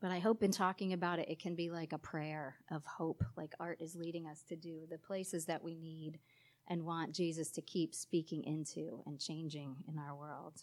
But 0.00 0.12
I 0.12 0.20
hope 0.20 0.42
in 0.42 0.52
talking 0.52 0.92
about 0.92 1.18
it, 1.18 1.28
it 1.28 1.40
can 1.40 1.54
be 1.56 1.70
like 1.70 1.92
a 1.92 1.98
prayer 1.98 2.56
of 2.70 2.84
hope, 2.84 3.24
like 3.36 3.54
art 3.58 3.80
is 3.80 3.96
leading 3.96 4.26
us 4.26 4.42
to 4.48 4.56
do, 4.56 4.82
the 4.88 4.98
places 4.98 5.46
that 5.46 5.62
we 5.62 5.74
need 5.74 6.20
and 6.68 6.84
want 6.84 7.14
Jesus 7.14 7.50
to 7.52 7.62
keep 7.62 7.94
speaking 7.94 8.44
into 8.44 9.02
and 9.06 9.18
changing 9.18 9.76
in 9.88 9.98
our 9.98 10.14
world. 10.14 10.62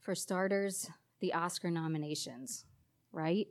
For 0.00 0.14
starters, 0.14 0.90
the 1.20 1.32
Oscar 1.32 1.70
nominations, 1.70 2.66
right? 3.10 3.46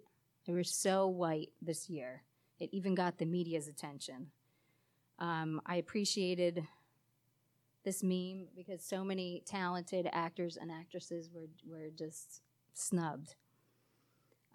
They 0.45 0.53
were 0.53 0.63
so 0.63 1.07
white 1.07 1.49
this 1.61 1.89
year. 1.89 2.23
It 2.59 2.69
even 2.73 2.93
got 2.93 3.17
the 3.17 3.25
media's 3.25 3.67
attention. 3.67 4.27
Um, 5.17 5.61
I 5.65 5.77
appreciated 5.77 6.67
this 7.83 8.03
meme 8.03 8.47
because 8.55 8.83
so 8.83 9.03
many 9.03 9.41
talented 9.45 10.07
actors 10.11 10.57
and 10.57 10.71
actresses 10.71 11.29
were, 11.33 11.47
were 11.65 11.89
just 11.97 12.41
snubbed. 12.73 13.35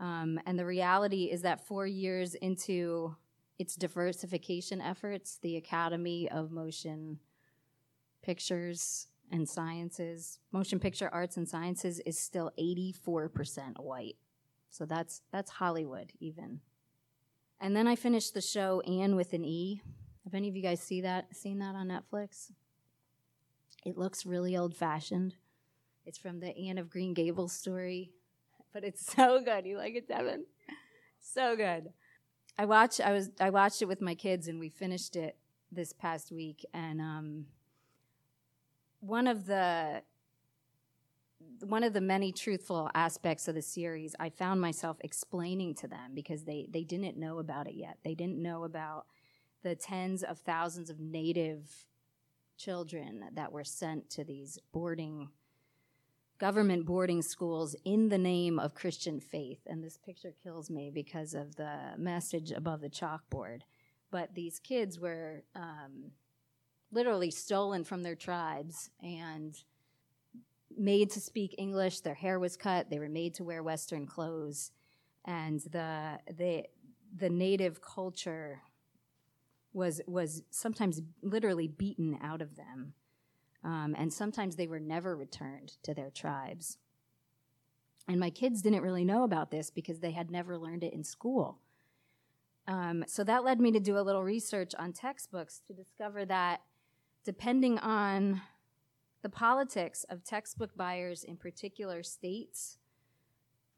Um, 0.00 0.40
and 0.46 0.58
the 0.58 0.66
reality 0.66 1.24
is 1.24 1.42
that 1.42 1.66
four 1.66 1.86
years 1.86 2.34
into 2.34 3.16
its 3.58 3.74
diversification 3.74 4.80
efforts, 4.80 5.38
the 5.42 5.56
Academy 5.56 6.30
of 6.30 6.52
Motion 6.52 7.18
Pictures 8.22 9.08
and 9.30 9.48
Sciences, 9.48 10.38
Motion 10.52 10.78
Picture 10.78 11.10
Arts 11.12 11.36
and 11.36 11.48
Sciences 11.48 12.00
is 12.00 12.18
still 12.18 12.52
84% 12.58 13.80
white. 13.80 14.16
So 14.70 14.84
that's 14.84 15.22
that's 15.32 15.50
Hollywood 15.50 16.12
even. 16.20 16.60
And 17.60 17.74
then 17.74 17.88
I 17.88 17.96
finished 17.96 18.34
the 18.34 18.40
show 18.40 18.80
Anne 18.82 19.16
with 19.16 19.32
an 19.32 19.44
E. 19.44 19.82
Have 20.24 20.34
any 20.34 20.48
of 20.48 20.56
you 20.56 20.62
guys 20.62 20.80
see 20.80 21.00
that 21.00 21.34
seen 21.34 21.58
that 21.58 21.74
on 21.74 21.88
Netflix? 21.88 22.52
It 23.84 23.96
looks 23.96 24.26
really 24.26 24.56
old 24.56 24.76
fashioned. 24.76 25.34
It's 26.04 26.18
from 26.18 26.40
the 26.40 26.56
Anne 26.56 26.78
of 26.78 26.90
Green 26.90 27.14
Gables 27.14 27.52
story, 27.52 28.12
but 28.72 28.84
it's 28.84 29.04
so 29.14 29.40
good. 29.40 29.66
You 29.66 29.76
like 29.76 29.94
it, 29.94 30.08
Devin? 30.08 30.44
So 31.20 31.56
good. 31.56 31.88
I 32.56 32.64
watched. 32.64 33.00
I 33.00 33.12
was. 33.12 33.30
I 33.40 33.50
watched 33.50 33.82
it 33.82 33.86
with 33.86 34.00
my 34.00 34.14
kids, 34.14 34.48
and 34.48 34.58
we 34.58 34.68
finished 34.68 35.16
it 35.16 35.36
this 35.70 35.92
past 35.92 36.32
week. 36.32 36.64
And 36.72 37.00
um, 37.00 37.46
one 39.00 39.26
of 39.26 39.46
the 39.46 40.02
one 41.60 41.82
of 41.82 41.92
the 41.92 42.00
many 42.00 42.32
truthful 42.32 42.90
aspects 42.94 43.48
of 43.48 43.54
the 43.54 43.62
series, 43.62 44.14
I 44.18 44.28
found 44.30 44.60
myself 44.60 44.98
explaining 45.00 45.74
to 45.76 45.88
them 45.88 46.12
because 46.14 46.44
they, 46.44 46.68
they 46.70 46.84
didn't 46.84 47.16
know 47.16 47.38
about 47.38 47.66
it 47.66 47.74
yet. 47.74 47.98
They 48.04 48.14
didn't 48.14 48.40
know 48.40 48.64
about 48.64 49.06
the 49.62 49.74
tens 49.74 50.22
of 50.22 50.38
thousands 50.38 50.90
of 50.90 51.00
native 51.00 51.86
children 52.56 53.24
that 53.34 53.52
were 53.52 53.64
sent 53.64 54.10
to 54.10 54.24
these 54.24 54.58
boarding, 54.72 55.28
government 56.38 56.86
boarding 56.86 57.22
schools 57.22 57.74
in 57.84 58.08
the 58.08 58.18
name 58.18 58.58
of 58.58 58.74
Christian 58.74 59.20
faith. 59.20 59.60
And 59.66 59.82
this 59.82 59.98
picture 59.98 60.34
kills 60.42 60.70
me 60.70 60.90
because 60.92 61.34
of 61.34 61.56
the 61.56 61.94
message 61.96 62.52
above 62.52 62.80
the 62.80 62.90
chalkboard. 62.90 63.62
But 64.10 64.34
these 64.34 64.58
kids 64.58 64.98
were 64.98 65.42
um, 65.54 66.12
literally 66.92 67.30
stolen 67.30 67.84
from 67.84 68.02
their 68.02 68.14
tribes 68.14 68.90
and 69.02 69.54
made 70.76 71.10
to 71.10 71.20
speak 71.20 71.54
English. 71.58 72.00
Their 72.00 72.14
hair 72.14 72.38
was 72.38 72.56
cut. 72.56 72.90
They 72.90 72.98
were 72.98 73.08
made 73.08 73.34
to 73.34 73.44
wear 73.44 73.62
Western 73.62 74.06
clothes, 74.06 74.70
and 75.24 75.60
the 75.60 76.18
the 76.36 76.64
the 77.14 77.30
native 77.30 77.80
culture 77.80 78.62
was 79.72 80.00
was 80.06 80.42
sometimes 80.50 81.02
literally 81.22 81.68
beaten 81.68 82.18
out 82.22 82.40
of 82.40 82.56
them, 82.56 82.94
um, 83.64 83.94
and 83.98 84.12
sometimes 84.12 84.56
they 84.56 84.66
were 84.66 84.80
never 84.80 85.16
returned 85.16 85.74
to 85.82 85.94
their 85.94 86.10
tribes. 86.10 86.78
And 88.06 88.18
my 88.18 88.30
kids 88.30 88.62
didn't 88.62 88.82
really 88.82 89.04
know 89.04 89.24
about 89.24 89.50
this 89.50 89.70
because 89.70 90.00
they 90.00 90.12
had 90.12 90.30
never 90.30 90.56
learned 90.56 90.82
it 90.82 90.94
in 90.94 91.04
school. 91.04 91.58
Um, 92.66 93.04
so 93.06 93.24
that 93.24 93.44
led 93.44 93.60
me 93.60 93.72
to 93.72 93.80
do 93.80 93.98
a 93.98 94.00
little 94.00 94.22
research 94.22 94.74
on 94.78 94.92
textbooks 94.92 95.60
to 95.66 95.72
discover 95.72 96.24
that 96.26 96.62
depending 97.24 97.78
on 97.78 98.40
the 99.22 99.28
politics 99.28 100.04
of 100.08 100.24
textbook 100.24 100.76
buyers 100.76 101.24
in 101.24 101.36
particular 101.36 102.02
states. 102.02 102.78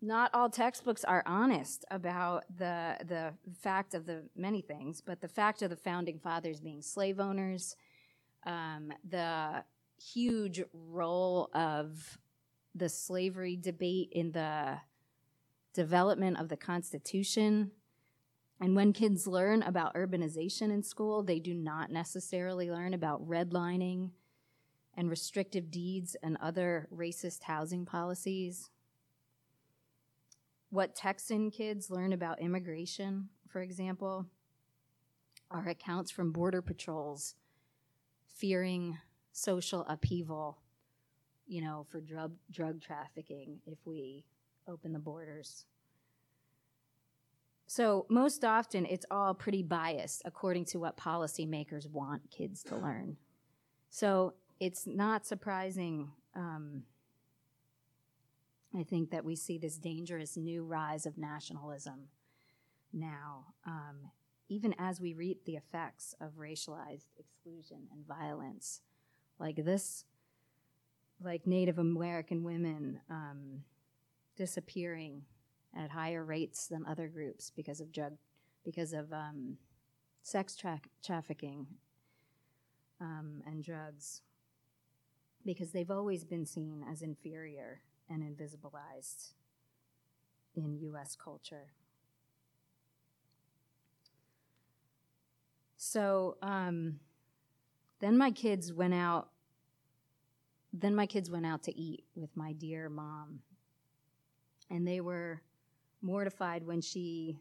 Not 0.03 0.31
all 0.33 0.49
textbooks 0.49 1.05
are 1.05 1.23
honest 1.27 1.85
about 1.91 2.45
the, 2.57 2.97
the 3.07 3.35
fact 3.61 3.95
of 3.95 4.07
the 4.07 4.23
many 4.37 4.63
things, 4.63 5.01
but 5.01 5.21
the 5.21 5.29
fact 5.29 5.63
of 5.63 5.71
the 5.71 5.77
founding 5.77 6.19
fathers 6.19 6.61
being 6.61 6.83
slave 6.83 7.21
owners, 7.21 7.77
um, 8.45 8.93
the 9.09 9.65
huge 10.01 10.63
role 10.73 11.51
of 11.55 12.19
the 12.75 12.89
slavery 12.89 13.57
debate 13.57 14.11
in 14.13 14.33
the 14.33 14.79
development 15.75 16.39
of 16.39 16.49
the 16.49 16.57
Constitution. 16.57 17.73
And 18.61 18.77
when 18.77 18.93
kids 18.93 19.27
learn 19.27 19.63
about 19.63 19.95
urbanization 19.95 20.71
in 20.71 20.83
school, 20.83 21.23
they 21.23 21.39
do 21.39 21.55
not 21.55 21.91
necessarily 21.91 22.71
learn 22.71 22.95
about 22.95 23.27
redlining 23.27 24.11
and 24.95 25.09
restrictive 25.09 25.71
deeds 25.71 26.17
and 26.23 26.37
other 26.41 26.89
racist 26.95 27.45
housing 27.45 27.87
policies. 27.87 28.71
What 30.71 30.95
Texan 30.95 31.51
kids 31.51 31.91
learn 31.91 32.13
about 32.13 32.41
immigration, 32.41 33.29
for 33.49 33.61
example, 33.61 34.27
are 35.51 35.69
accounts 35.69 36.11
from 36.11 36.33
border 36.33 36.63
patrols 36.63 37.35
fearing 38.41 38.99
social 39.33 39.85
upheaval, 39.89 40.59
you 41.47 41.61
know, 41.61 41.87
for 41.91 42.01
drug 42.01 42.33
drug 42.51 42.81
trafficking 42.81 43.61
if 43.67 43.79
we 43.85 44.25
open 44.67 44.93
the 44.93 44.99
borders. 44.99 45.67
So, 47.67 48.07
most 48.09 48.45
often 48.45 48.87
it's 48.87 49.07
all 49.11 49.35
pretty 49.35 49.63
biased 49.63 50.23
according 50.25 50.65
to 50.67 50.79
what 50.81 50.97
policymakers 50.97 51.89
want 51.89 52.31
kids 52.31 52.65
to 52.65 52.77
learn. 52.77 53.17
So, 53.91 54.35
it's 54.59 54.87
not 54.87 55.27
surprising, 55.27 56.11
um, 56.35 56.83
I 58.77 58.83
think, 58.83 59.11
that 59.11 59.25
we 59.25 59.37
see 59.37 59.59
this 59.59 59.77
dangerous 59.77 60.37
new 60.37 60.65
rise 60.65 61.07
of 61.07 61.17
nationalism 61.17 62.09
now, 62.93 63.47
um, 63.67 64.11
even 64.51 64.75
as 64.79 65.01
we 65.01 65.15
reap 65.15 65.45
the 65.45 65.55
effects 65.55 66.15
of 66.21 66.33
racialized 66.33 67.07
exclusion 67.17 67.87
and 67.93 68.05
violence. 68.07 68.81
Like 69.39 69.65
this, 69.65 70.05
like 71.23 71.47
Native 71.47 71.79
American 71.79 72.43
women 72.43 73.01
um, 73.09 73.63
disappearing 74.37 75.23
at 75.75 75.91
higher 75.91 76.25
rates 76.25 76.67
than 76.67 76.85
other 76.85 77.07
groups 77.07 77.53
because 77.55 77.81
of 77.81 77.93
drug, 77.93 78.17
because 78.65 78.93
of 78.93 79.13
um, 79.13 79.57
sex 80.23 80.57
tra- 80.57 80.81
trafficking 81.03 81.67
um, 83.01 83.43
and 83.47 83.63
drugs, 83.63 84.23
because 85.47 85.71
they've 85.71 85.93
always 85.93 86.25
been 86.25 86.45
seen 86.45 86.85
as 86.91 87.03
inferior 87.03 87.83
and 88.09 88.25
invisibilized 88.25 89.35
in 90.57 90.77
U.S. 90.81 91.17
culture. 91.17 91.69
So 95.93 96.37
um, 96.41 97.01
then 97.99 98.17
my 98.17 98.31
kids 98.31 98.73
went 98.73 98.95
out. 98.95 99.31
Then 100.73 100.95
my 100.95 101.07
kids 101.07 101.29
went 101.29 101.47
out 101.47 101.65
to 101.65 101.77
eat 101.77 102.05
with 102.15 102.31
my 102.37 102.53
dear 102.53 102.89
mom, 102.89 103.41
and 104.71 104.87
they 104.87 105.01
were 105.01 105.43
mortified 106.01 106.65
when 106.65 106.81
she 106.81 107.41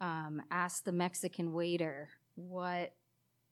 um, 0.00 0.40
asked 0.50 0.86
the 0.86 0.92
Mexican 0.92 1.52
waiter 1.52 2.08
what 2.36 2.94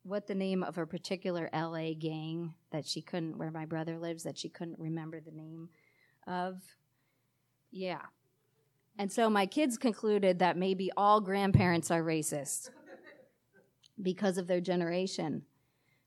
what 0.03 0.27
the 0.27 0.35
name 0.35 0.63
of 0.63 0.79
a 0.79 0.87
particular 0.87 1.51
LA 1.53 1.93
gang 1.93 2.55
that 2.71 2.87
she 2.87 3.03
couldn't 3.03 3.37
where 3.37 3.51
my 3.51 3.67
brother 3.67 3.99
lives 3.99 4.23
that 4.23 4.39
she 4.39 4.49
couldn't 4.49 4.79
remember 4.79 5.21
the 5.21 5.31
name 5.31 5.69
of. 6.27 6.63
Yeah. 7.71 8.01
And 8.97 9.13
so 9.13 9.29
my 9.29 9.45
kids 9.45 9.77
concluded 9.77 10.39
that 10.39 10.57
maybe 10.57 10.91
all 10.97 11.21
grandparents 11.21 11.91
are 11.91 12.03
racist 12.03 12.71
because 14.03 14.39
of 14.39 14.47
their 14.47 14.61
generation. 14.61 15.43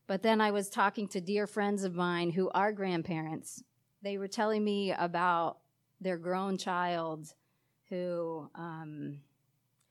But 0.06 0.22
then 0.22 0.40
I 0.40 0.50
was 0.50 0.68
talking 0.68 1.08
to 1.08 1.20
dear 1.20 1.46
friends 1.46 1.84
of 1.84 1.94
mine 1.94 2.30
who 2.30 2.50
are 2.50 2.72
grandparents. 2.72 3.62
They 4.02 4.18
were 4.18 4.28
telling 4.28 4.62
me 4.62 4.92
about 4.92 5.58
their 6.00 6.18
grown 6.18 6.58
child 6.58 7.32
who 7.88 8.48
um, 8.54 9.20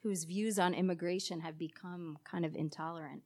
whose 0.02 0.26
views 0.26 0.60
on 0.60 0.74
immigration 0.74 1.40
have 1.40 1.58
become 1.58 2.18
kind 2.24 2.46
of 2.46 2.56
intolerant 2.56 3.24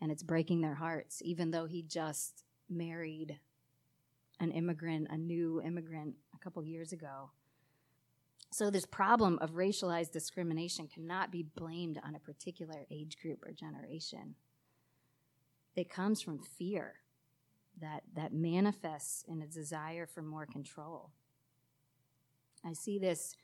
and 0.00 0.12
it's 0.12 0.22
breaking 0.22 0.60
their 0.60 0.74
hearts 0.74 1.20
even 1.24 1.50
though 1.50 1.66
he 1.66 1.82
just 1.82 2.44
married 2.70 3.38
an 4.40 4.50
immigrant 4.52 5.08
a 5.10 5.16
new 5.16 5.60
immigrant 5.62 6.14
a 6.34 6.38
couple 6.38 6.64
years 6.64 6.92
ago 6.92 7.30
so 8.54 8.70
this 8.70 8.86
problem 8.86 9.38
of 9.40 9.52
racialized 9.52 10.12
discrimination 10.12 10.86
cannot 10.86 11.30
be 11.30 11.42
blamed 11.42 12.00
on 12.04 12.14
a 12.14 12.20
particular 12.20 12.84
age 12.90 13.16
group 13.20 13.44
or 13.44 13.52
generation 13.52 14.34
it 15.76 15.90
comes 15.90 16.20
from 16.20 16.38
fear 16.38 16.94
that 17.80 18.02
that 18.14 18.32
manifests 18.32 19.24
in 19.26 19.42
a 19.42 19.46
desire 19.46 20.06
for 20.06 20.22
more 20.22 20.46
control 20.46 21.10
i 22.64 22.72
see 22.72 22.98
this 22.98 23.36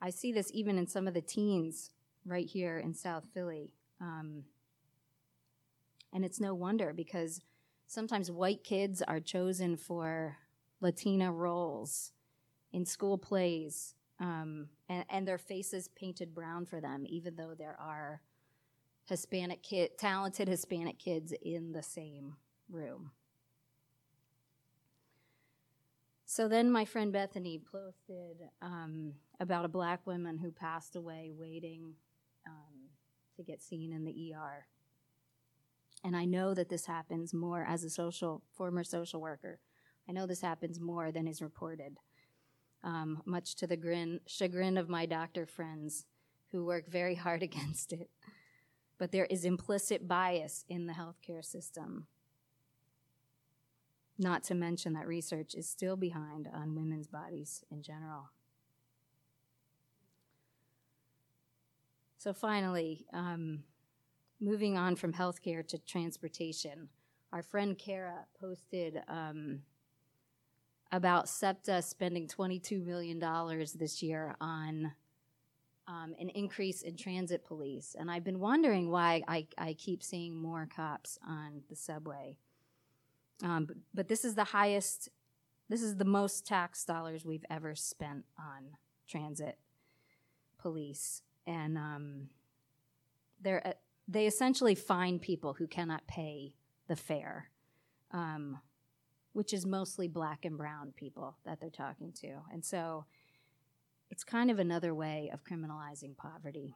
i 0.00 0.10
see 0.10 0.32
this 0.32 0.50
even 0.52 0.78
in 0.78 0.86
some 0.86 1.06
of 1.06 1.14
the 1.14 1.20
teens 1.20 1.90
right 2.28 2.46
here 2.46 2.78
in 2.78 2.94
South 2.94 3.24
Philly. 3.32 3.72
Um, 4.00 4.44
and 6.12 6.24
it's 6.24 6.40
no 6.40 6.54
wonder 6.54 6.92
because 6.92 7.40
sometimes 7.86 8.30
white 8.30 8.62
kids 8.62 9.02
are 9.02 9.20
chosen 9.20 9.76
for 9.76 10.36
Latina 10.80 11.32
roles 11.32 12.12
in 12.72 12.84
school 12.84 13.18
plays, 13.18 13.94
um, 14.20 14.68
and, 14.88 15.04
and 15.08 15.28
their 15.28 15.38
faces 15.38 15.88
painted 15.88 16.34
brown 16.34 16.66
for 16.66 16.80
them, 16.80 17.04
even 17.06 17.36
though 17.36 17.54
there 17.56 17.76
are 17.80 18.20
Hispanic 19.06 19.62
kid, 19.62 19.96
talented 19.98 20.48
Hispanic 20.48 20.98
kids 20.98 21.32
in 21.42 21.72
the 21.72 21.82
same 21.82 22.36
room. 22.70 23.12
So 26.30 26.46
then 26.46 26.70
my 26.70 26.84
friend 26.84 27.10
Bethany 27.10 27.58
posted 27.72 28.36
um, 28.60 29.14
about 29.40 29.64
a 29.64 29.68
black 29.68 30.06
woman 30.06 30.36
who 30.36 30.52
passed 30.52 30.94
away 30.94 31.32
waiting 31.34 31.94
um, 32.46 32.90
to 33.36 33.42
get 33.42 33.62
seen 33.62 33.92
in 33.92 34.04
the 34.04 34.34
ER. 34.34 34.66
And 36.04 36.14
I 36.14 36.26
know 36.26 36.52
that 36.52 36.68
this 36.68 36.84
happens 36.84 37.32
more 37.32 37.64
as 37.66 37.82
a 37.82 37.90
social 37.90 38.42
former 38.52 38.84
social 38.84 39.22
worker. 39.22 39.58
I 40.06 40.12
know 40.12 40.26
this 40.26 40.42
happens 40.42 40.78
more 40.78 41.10
than 41.10 41.26
is 41.26 41.40
reported, 41.40 41.96
um, 42.84 43.22
much 43.24 43.54
to 43.56 43.66
the 43.66 43.76
grin, 43.76 44.20
chagrin 44.26 44.76
of 44.76 44.88
my 44.88 45.06
doctor 45.06 45.46
friends 45.46 46.06
who 46.52 46.64
work 46.64 46.88
very 46.88 47.14
hard 47.14 47.42
against 47.48 47.92
it. 47.92 48.10
But 48.98 49.12
there 49.12 49.26
is 49.26 49.44
implicit 49.44 50.08
bias 50.08 50.64
in 50.68 50.86
the 50.86 50.94
healthcare 50.94 51.44
system. 51.44 52.06
Not 54.18 54.42
to 54.44 54.54
mention 54.54 54.94
that 54.94 55.06
research 55.06 55.54
is 55.54 55.68
still 55.68 55.96
behind 55.96 56.48
on 56.52 56.74
women's 56.74 57.06
bodies 57.06 57.62
in 57.70 57.82
general. 57.82 58.30
So, 62.18 62.32
finally, 62.32 63.06
um, 63.12 63.62
moving 64.40 64.76
on 64.76 64.96
from 64.96 65.12
healthcare 65.12 65.66
to 65.68 65.78
transportation, 65.78 66.88
our 67.32 67.42
friend 67.42 67.78
Kara 67.78 68.26
posted 68.40 69.00
um, 69.06 69.60
about 70.90 71.28
SEPTA 71.28 71.82
spending 71.82 72.26
$22 72.26 72.84
million 72.84 73.22
this 73.78 74.02
year 74.02 74.34
on 74.40 74.92
um, 75.86 76.14
an 76.18 76.28
increase 76.30 76.82
in 76.82 76.96
transit 76.96 77.44
police. 77.44 77.96
And 77.98 78.10
I've 78.10 78.24
been 78.24 78.40
wondering 78.40 78.90
why 78.90 79.22
I, 79.28 79.46
I 79.56 79.74
keep 79.74 80.02
seeing 80.02 80.36
more 80.36 80.68
cops 80.74 81.18
on 81.26 81.62
the 81.68 81.76
subway. 81.76 82.36
Um, 83.42 83.66
but, 83.66 83.76
but 83.94 84.08
this 84.08 84.24
is 84.24 84.34
the 84.34 84.44
highest, 84.44 85.08
this 85.68 85.82
is 85.82 85.96
the 85.96 86.04
most 86.04 86.46
tax 86.46 86.84
dollars 86.84 87.24
we've 87.24 87.44
ever 87.50 87.74
spent 87.74 88.24
on 88.38 88.76
transit 89.06 89.58
police 90.58 91.22
and 91.48 91.78
um, 91.78 92.28
they're 93.40 93.66
uh, 93.66 93.72
they 94.06 94.26
essentially 94.26 94.74
find 94.74 95.20
people 95.20 95.54
who 95.54 95.66
cannot 95.66 96.06
pay 96.06 96.54
the 96.86 96.96
fare, 96.96 97.50
um, 98.10 98.58
which 99.38 99.52
is 99.52 99.64
mostly 99.64 100.08
black 100.08 100.44
and 100.44 100.58
brown 100.58 100.92
people 100.96 101.36
that 101.44 101.60
they're 101.60 101.70
talking 101.70 102.10
to, 102.10 102.38
and 102.52 102.64
so 102.64 103.04
it's 104.10 104.24
kind 104.24 104.50
of 104.50 104.58
another 104.58 104.92
way 104.92 105.30
of 105.32 105.44
criminalizing 105.44 106.16
poverty. 106.16 106.74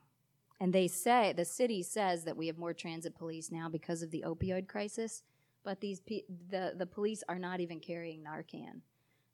And 0.60 0.72
they 0.72 0.86
say 0.86 1.32
the 1.32 1.44
city 1.44 1.82
says 1.82 2.22
that 2.22 2.36
we 2.36 2.46
have 2.46 2.58
more 2.58 2.72
transit 2.72 3.16
police 3.16 3.50
now 3.50 3.68
because 3.68 4.00
of 4.00 4.12
the 4.12 4.22
opioid 4.24 4.68
crisis, 4.68 5.24
but 5.64 5.80
these 5.80 5.98
pe- 5.98 6.22
the 6.50 6.74
the 6.76 6.86
police 6.86 7.24
are 7.28 7.40
not 7.40 7.58
even 7.58 7.80
carrying 7.80 8.22
Narcan, 8.22 8.82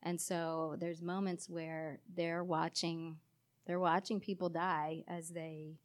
and 0.02 0.18
so 0.18 0.76
there's 0.80 1.02
moments 1.02 1.50
where 1.50 2.00
they're 2.16 2.42
watching 2.42 3.18
they're 3.66 3.78
watching 3.78 4.20
people 4.20 4.48
die 4.48 5.04
as 5.06 5.28
they 5.28 5.76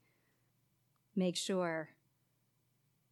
make 1.14 1.36
sure 1.36 1.90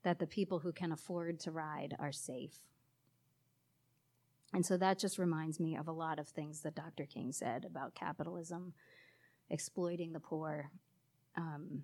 that 0.04 0.20
the 0.20 0.26
people 0.26 0.60
who 0.60 0.72
can 0.72 0.94
afford 0.94 1.38
to 1.42 1.52
ride 1.52 1.98
are 2.00 2.14
safe. 2.14 2.62
And 4.54 4.66
so 4.66 4.78
that 4.78 5.00
just 5.00 5.18
reminds 5.18 5.60
me 5.60 5.78
of 5.78 5.88
a 5.88 5.94
lot 5.94 6.20
of 6.20 6.28
things 6.28 6.62
that 6.62 6.76
Dr. 6.76 7.06
King 7.06 7.32
said 7.32 7.66
about 7.66 7.96
capitalism, 7.96 8.74
exploiting 9.50 10.12
the 10.12 10.20
poor, 10.20 10.72
um, 11.38 11.84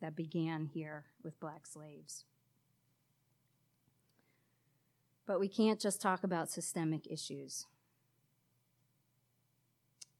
that 0.00 0.14
began 0.14 0.66
here 0.66 1.06
with 1.22 1.38
black 1.40 1.66
slaves. 1.66 2.24
But 5.26 5.40
we 5.40 5.48
can't 5.48 5.80
just 5.80 6.00
talk 6.00 6.22
about 6.24 6.50
systemic 6.50 7.06
issues 7.10 7.66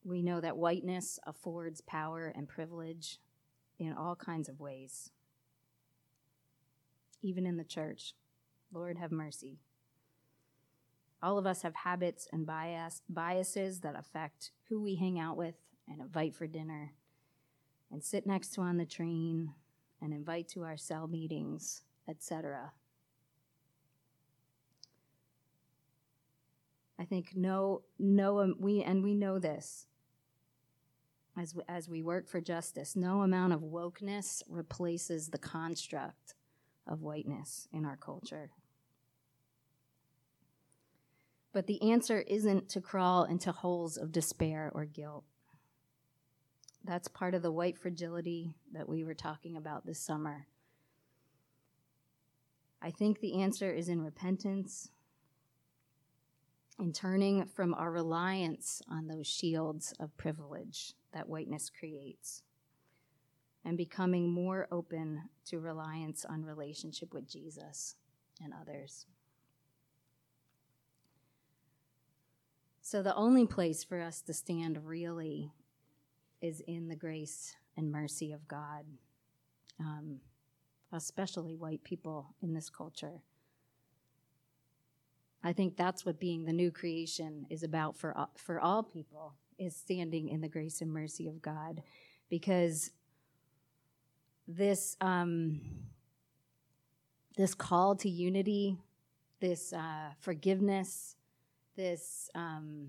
we 0.04 0.22
know 0.22 0.40
that 0.40 0.56
whiteness 0.56 1.18
affords 1.26 1.80
power 1.80 2.32
and 2.34 2.48
privilege 2.48 3.18
in 3.78 3.92
all 3.92 4.16
kinds 4.16 4.48
of 4.48 4.60
ways, 4.60 5.10
even 7.22 7.46
in 7.46 7.56
the 7.56 7.64
church. 7.64 8.14
Lord, 8.72 8.98
have 8.98 9.12
mercy. 9.12 9.58
All 11.22 11.36
of 11.36 11.46
us 11.46 11.62
have 11.62 11.74
habits 11.74 12.26
and 12.32 12.46
bias, 12.46 13.02
biases 13.08 13.80
that 13.80 13.98
affect 13.98 14.52
who 14.68 14.80
we 14.80 14.94
hang 14.94 15.18
out 15.18 15.36
with 15.36 15.56
and 15.88 16.00
invite 16.00 16.34
for 16.34 16.46
dinner, 16.46 16.92
and 17.90 18.02
sit 18.02 18.26
next 18.26 18.54
to 18.54 18.62
on 18.62 18.78
the 18.78 18.86
train, 18.86 19.54
and 20.00 20.12
invite 20.14 20.48
to 20.48 20.62
our 20.62 20.76
cell 20.76 21.06
meetings, 21.06 21.82
etc. 22.08 22.72
I 26.98 27.04
think 27.04 27.32
no, 27.34 27.82
no, 27.98 28.54
we 28.58 28.82
and 28.82 29.02
we 29.02 29.14
know 29.14 29.38
this 29.38 29.86
as 31.38 31.54
we, 31.54 31.62
as 31.68 31.88
we 31.88 32.02
work 32.02 32.28
for 32.28 32.40
justice. 32.40 32.94
No 32.94 33.22
amount 33.22 33.52
of 33.52 33.60
wokeness 33.60 34.42
replaces 34.48 35.28
the 35.28 35.38
construct 35.38 36.34
of 36.86 37.02
whiteness 37.02 37.68
in 37.72 37.84
our 37.84 37.96
culture. 37.96 38.50
But 41.52 41.66
the 41.66 41.90
answer 41.90 42.20
isn't 42.20 42.68
to 42.70 42.80
crawl 42.80 43.24
into 43.24 43.52
holes 43.52 43.96
of 43.96 44.12
despair 44.12 44.70
or 44.74 44.84
guilt. 44.84 45.24
That's 46.84 47.08
part 47.08 47.34
of 47.34 47.42
the 47.42 47.52
white 47.52 47.76
fragility 47.76 48.54
that 48.72 48.88
we 48.88 49.04
were 49.04 49.14
talking 49.14 49.56
about 49.56 49.84
this 49.84 49.98
summer. 49.98 50.46
I 52.80 52.90
think 52.90 53.20
the 53.20 53.42
answer 53.42 53.70
is 53.70 53.88
in 53.88 54.00
repentance 54.00 54.90
in 56.78 56.92
turning 56.94 57.44
from 57.44 57.74
our 57.74 57.90
reliance 57.90 58.80
on 58.88 59.06
those 59.06 59.26
shields 59.26 59.92
of 60.00 60.16
privilege 60.16 60.94
that 61.12 61.28
whiteness 61.28 61.70
creates 61.70 62.42
and 63.64 63.76
becoming 63.76 64.30
more 64.30 64.66
open 64.72 65.28
to 65.44 65.60
reliance 65.60 66.24
on 66.24 66.42
relationship 66.42 67.12
with 67.12 67.28
Jesus 67.28 67.96
and 68.42 68.54
others. 68.58 69.04
So, 72.90 73.04
the 73.04 73.14
only 73.14 73.46
place 73.46 73.84
for 73.84 74.00
us 74.00 74.20
to 74.22 74.34
stand 74.34 74.84
really 74.84 75.52
is 76.42 76.60
in 76.66 76.88
the 76.88 76.96
grace 76.96 77.54
and 77.76 77.92
mercy 77.92 78.32
of 78.32 78.48
God, 78.48 78.84
um, 79.78 80.18
especially 80.92 81.54
white 81.54 81.84
people 81.84 82.34
in 82.42 82.52
this 82.52 82.68
culture. 82.68 83.22
I 85.44 85.52
think 85.52 85.76
that's 85.76 86.04
what 86.04 86.18
being 86.18 86.46
the 86.46 86.52
new 86.52 86.72
creation 86.72 87.46
is 87.48 87.62
about 87.62 87.96
for 87.96 88.12
all, 88.18 88.32
for 88.34 88.58
all 88.58 88.82
people 88.82 89.34
is 89.56 89.76
standing 89.76 90.28
in 90.28 90.40
the 90.40 90.48
grace 90.48 90.80
and 90.80 90.92
mercy 90.92 91.28
of 91.28 91.40
God, 91.40 91.84
because 92.28 92.90
this 94.48 94.96
um, 95.00 95.60
this 97.36 97.54
call 97.54 97.94
to 97.94 98.08
unity, 98.10 98.78
this 99.38 99.72
uh, 99.72 100.10
forgiveness, 100.18 101.14
this 101.80 102.28
um, 102.34 102.88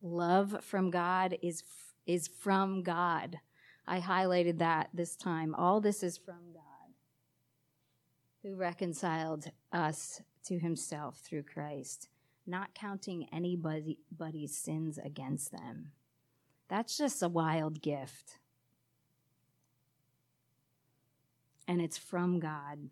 love 0.00 0.56
from 0.64 0.90
God 0.90 1.36
is 1.42 1.62
is 2.06 2.26
from 2.26 2.82
God. 2.82 3.38
I 3.86 4.00
highlighted 4.00 4.58
that 4.58 4.88
this 4.94 5.14
time. 5.14 5.54
All 5.54 5.80
this 5.80 6.02
is 6.02 6.16
from 6.16 6.52
God, 6.54 6.94
who 8.42 8.56
reconciled 8.56 9.50
us 9.72 10.22
to 10.46 10.58
Himself 10.58 11.18
through 11.18 11.42
Christ, 11.42 12.08
not 12.46 12.74
counting 12.74 13.28
anybody's 13.30 14.56
sins 14.56 14.98
against 15.04 15.52
them. 15.52 15.92
That's 16.68 16.96
just 16.96 17.22
a 17.22 17.28
wild 17.28 17.82
gift. 17.82 18.38
And 21.68 21.82
it's 21.82 21.98
from 21.98 22.40
God. 22.40 22.88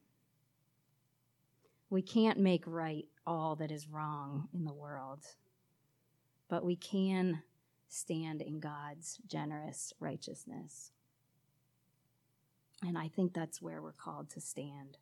We 1.88 2.02
can't 2.02 2.38
make 2.38 2.64
right 2.66 3.06
all 3.28 3.54
that 3.56 3.70
is 3.70 3.88
wrong 3.88 4.48
in 4.54 4.64
the 4.64 4.72
world, 4.72 5.26
but 6.48 6.64
we 6.64 6.74
can 6.74 7.42
stand 7.88 8.40
in 8.40 8.58
God's 8.58 9.18
generous 9.26 9.92
righteousness. 10.00 10.92
And 12.82 12.96
I 12.96 13.08
think 13.08 13.34
that's 13.34 13.60
where 13.60 13.82
we're 13.82 13.92
called 13.92 14.30
to 14.30 14.40
stand. 14.40 14.96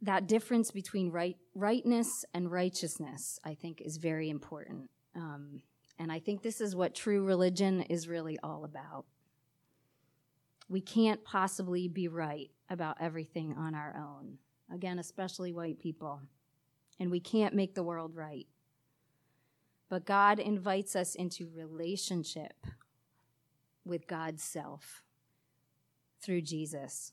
That 0.00 0.26
difference 0.26 0.70
between 0.70 1.10
right, 1.10 1.36
rightness 1.54 2.24
and 2.32 2.50
righteousness, 2.50 3.38
I 3.44 3.54
think, 3.54 3.82
is 3.82 3.98
very 3.98 4.30
important. 4.30 4.88
Um, 5.14 5.62
and 5.98 6.10
I 6.10 6.20
think 6.20 6.42
this 6.42 6.60
is 6.60 6.74
what 6.74 6.94
true 6.94 7.24
religion 7.24 7.82
is 7.82 8.08
really 8.08 8.38
all 8.42 8.64
about. 8.64 9.04
We 10.70 10.80
can't 10.80 11.22
possibly 11.24 11.88
be 11.88 12.08
right 12.08 12.50
about 12.70 12.98
everything 13.00 13.54
on 13.58 13.74
our 13.74 13.94
own. 13.98 14.38
Again, 14.72 14.98
especially 14.98 15.52
white 15.52 15.78
people. 15.78 16.20
And 17.00 17.10
we 17.10 17.20
can't 17.20 17.54
make 17.54 17.74
the 17.74 17.82
world 17.82 18.14
right. 18.14 18.46
But 19.88 20.04
God 20.04 20.38
invites 20.38 20.94
us 20.94 21.14
into 21.14 21.48
relationship 21.54 22.66
with 23.84 24.06
God's 24.06 24.42
self 24.42 25.02
through 26.20 26.42
Jesus. 26.42 27.12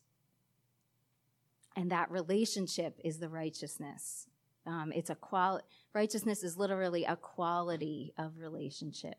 And 1.76 1.92
that 1.92 2.12
relationship 2.12 3.00
is 3.04 3.20
the 3.20 3.30
righteousness. 3.30 4.28
Um, 4.66 4.92
it's 4.94 5.10
a 5.10 5.16
qual 5.16 5.62
righteousness 5.94 6.44
is 6.44 6.58
literally 6.58 7.06
a 7.06 7.16
quality 7.16 8.14
of 8.18 8.40
relationship 8.40 9.18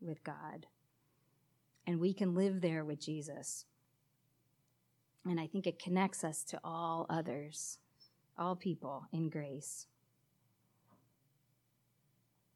with 0.00 0.22
God. 0.24 0.66
And 1.86 2.00
we 2.00 2.12
can 2.12 2.34
live 2.34 2.60
there 2.60 2.84
with 2.84 3.00
Jesus. 3.00 3.64
And 5.24 5.38
I 5.38 5.46
think 5.46 5.66
it 5.66 5.78
connects 5.78 6.24
us 6.24 6.42
to 6.44 6.60
all 6.64 7.06
others, 7.10 7.78
all 8.38 8.56
people 8.56 9.06
in 9.12 9.28
grace. 9.28 9.86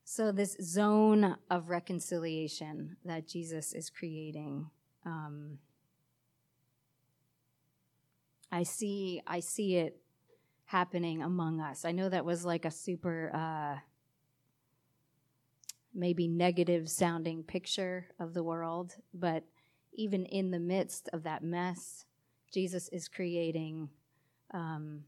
So, 0.05 0.31
this 0.31 0.57
zone 0.61 1.37
of 1.51 1.71
reconciliation 1.71 2.97
that 3.05 3.27
Jesus 3.27 3.73
is 3.73 3.89
creating, 3.89 4.69
um, 5.07 5.59
I 8.51 8.65
see, 8.65 9.23
I 9.27 9.41
see 9.41 9.77
it 9.77 9.97
happening 10.67 11.23
among 11.23 11.61
us. 11.61 11.87
I 11.87 11.93
know 11.93 12.11
that 12.11 12.27
was 12.27 12.45
like 12.45 12.67
a 12.67 12.71
super, 12.71 13.31
uh, 13.35 13.81
maybe 15.95 16.29
negative 16.29 16.91
sounding 16.91 17.43
picture 17.43 18.09
of 18.19 18.35
the 18.35 18.43
world, 18.43 18.97
but 19.15 19.45
even 19.95 20.27
in 20.27 20.51
the 20.51 20.59
midst 20.59 21.09
of 21.13 21.23
that 21.23 21.43
mess, 21.43 22.05
Jesus 22.53 22.89
is 22.89 23.09
creating 23.09 23.89
um, 24.53 25.05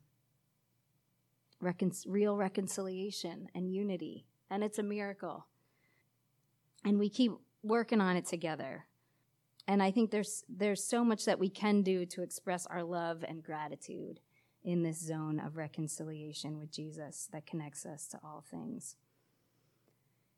recon- 1.60 1.92
real 2.06 2.36
reconciliation 2.36 3.48
and 3.54 3.72
unity 3.72 4.26
and 4.50 4.62
it's 4.62 4.78
a 4.78 4.82
miracle. 4.82 5.46
And 6.84 6.98
we 6.98 7.08
keep 7.08 7.32
working 7.62 8.00
on 8.00 8.16
it 8.16 8.26
together. 8.26 8.86
And 9.66 9.82
I 9.82 9.90
think 9.90 10.10
there's 10.10 10.44
there's 10.48 10.84
so 10.84 11.02
much 11.02 11.24
that 11.24 11.38
we 11.38 11.48
can 11.48 11.82
do 11.82 12.04
to 12.06 12.22
express 12.22 12.66
our 12.66 12.84
love 12.84 13.24
and 13.26 13.42
gratitude 13.42 14.20
in 14.62 14.82
this 14.82 14.98
zone 15.00 15.40
of 15.40 15.56
reconciliation 15.56 16.58
with 16.58 16.70
Jesus 16.70 17.28
that 17.32 17.46
connects 17.46 17.84
us 17.84 18.06
to 18.08 18.20
all 18.22 18.44
things. 18.48 18.96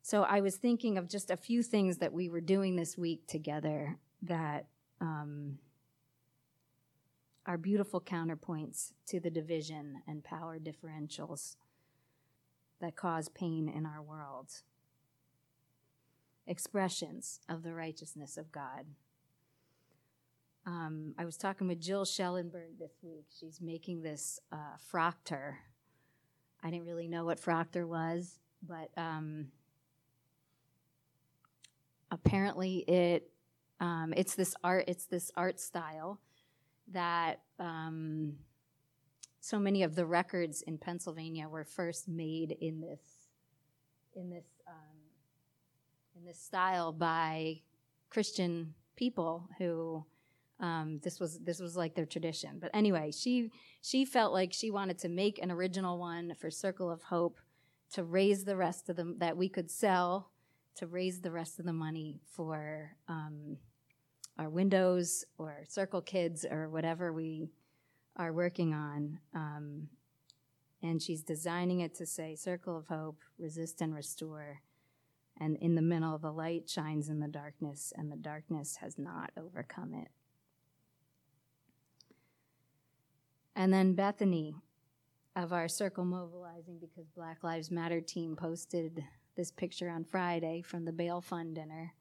So 0.01 0.23
I 0.23 0.39
was 0.39 0.55
thinking 0.55 0.97
of 0.97 1.09
just 1.09 1.29
a 1.29 1.37
few 1.37 1.61
things 1.61 1.97
that 1.97 2.13
we 2.13 2.29
were 2.29 2.41
doing 2.41 2.75
this 2.75 2.97
week 2.97 3.27
together 3.27 3.97
that 4.23 4.67
um, 5.01 5.59
are 7.47 7.57
beautiful 7.57 8.01
counterpoints 8.01 8.91
to 9.07 9.21
the 9.21 9.29
division 9.29 10.03
and 10.05 10.21
power 10.21 10.59
differentials 10.59 11.55
that 12.81 12.97
cause 12.97 13.29
pain 13.29 13.69
in 13.69 13.85
our 13.85 14.01
world. 14.01 14.51
Expressions 16.45 17.39
of 17.47 17.63
the 17.63 17.73
righteousness 17.73 18.37
of 18.37 18.51
God. 18.51 18.85
Um, 20.65 21.15
I 21.17 21.23
was 21.23 21.37
talking 21.37 21.69
with 21.69 21.79
Jill 21.79 22.03
Schellenberg 22.03 22.77
this 22.77 22.97
week. 23.01 23.27
She's 23.39 23.61
making 23.61 24.01
this 24.01 24.41
uh. 24.51 24.75
I 26.61 26.69
didn't 26.69 26.85
really 26.85 27.07
know 27.07 27.23
what 27.23 27.39
Fraktur 27.39 27.87
was, 27.87 28.39
but 28.61 28.89
um, 28.97 29.47
apparently 32.11 32.79
it 32.79 33.31
um, 33.79 34.13
it's 34.17 34.35
this 34.35 34.55
art 34.63 34.85
it's 34.87 35.05
this 35.05 35.31
art 35.37 35.61
style 35.61 36.19
that 36.93 37.41
um, 37.59 38.33
so 39.39 39.59
many 39.59 39.83
of 39.83 39.95
the 39.95 40.05
records 40.05 40.61
in 40.61 40.77
Pennsylvania 40.77 41.47
were 41.47 41.63
first 41.63 42.07
made 42.07 42.51
in 42.59 42.81
this 42.81 42.99
in 44.15 44.29
this 44.29 44.45
um, 44.67 44.97
in 46.15 46.25
this 46.25 46.39
style 46.39 46.91
by 46.91 47.61
Christian 48.09 48.73
people 48.95 49.47
who 49.57 50.03
um, 50.59 50.99
this 51.03 51.19
was 51.19 51.39
this 51.39 51.59
was 51.59 51.77
like 51.77 51.95
their 51.95 52.05
tradition. 52.05 52.57
But 52.59 52.71
anyway, 52.73 53.11
she 53.11 53.51
she 53.81 54.05
felt 54.05 54.33
like 54.33 54.53
she 54.53 54.71
wanted 54.71 54.97
to 54.99 55.09
make 55.09 55.39
an 55.39 55.51
original 55.51 55.97
one 55.99 56.33
for 56.39 56.49
Circle 56.49 56.91
of 56.91 57.03
Hope 57.03 57.39
to 57.93 58.03
raise 58.03 58.43
the 58.43 58.57
rest 58.57 58.89
of 58.89 58.95
them 58.95 59.17
that 59.19 59.37
we 59.37 59.49
could 59.49 59.71
sell 59.71 60.31
to 60.75 60.87
raise 60.87 61.21
the 61.21 61.31
rest 61.31 61.59
of 61.59 61.65
the 61.65 61.73
money 61.73 62.19
for 62.35 62.91
um, 63.07 63.57
our 64.37 64.49
windows 64.49 65.25
or 65.37 65.63
Circle 65.67 66.01
Kids 66.01 66.45
or 66.49 66.69
whatever 66.69 67.11
we 67.11 67.49
are 68.15 68.33
working 68.33 68.73
on. 68.73 69.19
Um, 69.33 69.89
and 70.81 71.01
she's 71.01 71.23
designing 71.23 71.79
it 71.79 71.95
to 71.95 72.05
say 72.05 72.35
Circle 72.35 72.77
of 72.77 72.87
Hope, 72.87 73.19
resist 73.39 73.81
and 73.81 73.95
restore. 73.95 74.61
And 75.39 75.57
in 75.57 75.75
the 75.75 75.81
middle, 75.81 76.17
the 76.17 76.31
light 76.31 76.69
shines 76.69 77.09
in 77.09 77.19
the 77.19 77.27
darkness, 77.27 77.93
and 77.95 78.11
the 78.11 78.15
darkness 78.15 78.77
has 78.77 78.97
not 78.97 79.31
overcome 79.37 79.93
it. 79.93 80.09
And 83.55 83.73
then 83.73 83.93
Bethany 83.93 84.55
of 85.35 85.53
our 85.53 85.67
Circle 85.67 86.05
Mobilizing 86.05 86.77
Because 86.79 87.07
Black 87.09 87.43
Lives 87.43 87.69
Matter 87.71 88.01
team 88.01 88.35
posted 88.35 89.03
this 89.35 89.51
picture 89.51 89.89
on 89.89 90.03
Friday 90.03 90.61
from 90.61 90.85
the 90.85 90.91
bail 90.91 91.21
fund 91.21 91.55
dinner. 91.55 91.93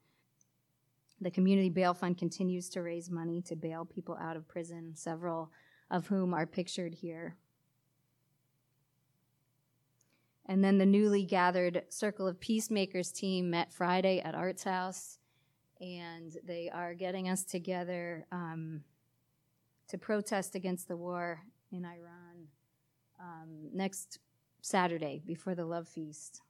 The 1.21 1.31
Community 1.31 1.71
Bail 1.71 1.95
Fund 1.95 2.19
continues 2.19 2.69
to 2.71 2.83
raise 2.83 3.11
money 3.11 3.41
to 3.43 3.57
bail 3.57 3.85
people 3.85 4.19
out 4.21 4.37
of 4.37 4.47
prison. 4.47 4.93
Several 4.95 5.51
of 5.91 6.07
whom 6.07 6.35
are 6.35 6.47
pictured 6.47 6.95
here. 6.95 7.37
And 10.47 10.63
then 10.63 10.79
the 10.79 10.87
newly 10.87 11.25
gathered 11.25 11.83
Circle 11.89 12.29
of 12.29 12.39
Peacemakers 12.39 13.11
team 13.11 13.51
met 13.51 13.73
Friday 13.73 14.21
at 14.21 14.35
Arts 14.35 14.63
House, 14.63 15.19
and 15.81 16.37
they 16.45 16.71
are 16.73 16.95
getting 16.95 17.29
us 17.29 17.43
together 17.43 18.27
um, 18.31 18.83
to 19.89 19.99
protest 19.99 20.55
against 20.55 20.87
the 20.87 20.97
war 20.97 21.43
in 21.73 21.85
Iran 21.85 22.47
um, 23.21 23.71
next 23.73 24.21
Saturday 24.61 25.21
before 25.25 25.57
the 25.57 25.65
Love 25.65 25.89
Feast. 25.89 26.43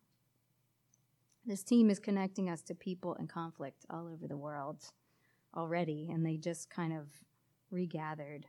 This 1.46 1.62
team 1.62 1.90
is 1.90 2.00
connecting 2.00 2.50
us 2.50 2.61
to 2.62 2.74
people 2.74 3.14
in 3.14 3.28
conflict 3.28 3.87
all 3.88 4.09
over 4.09 4.26
the 4.26 4.37
world 4.37 4.82
already, 5.56 6.11
and 6.12 6.26
they 6.26 6.37
just 6.37 6.68
kind 6.68 6.92
of 6.92 7.06
regathered. 7.70 8.46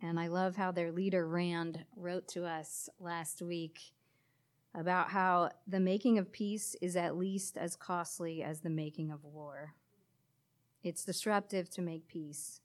And 0.00 0.18
I 0.18 0.28
love 0.28 0.56
how 0.56 0.72
their 0.72 0.90
leader, 0.90 1.28
Rand, 1.28 1.84
wrote 1.94 2.26
to 2.28 2.46
us 2.46 2.88
last 2.98 3.42
week 3.42 3.80
about 4.74 5.10
how 5.10 5.50
the 5.66 5.78
making 5.78 6.16
of 6.16 6.32
peace 6.32 6.74
is 6.80 6.96
at 6.96 7.18
least 7.18 7.58
as 7.58 7.76
costly 7.76 8.42
as 8.42 8.60
the 8.60 8.70
making 8.70 9.10
of 9.10 9.22
war. 9.22 9.74
It's 10.82 11.04
disruptive 11.04 11.68
to 11.70 11.82
make 11.82 12.08
peace, 12.08 12.62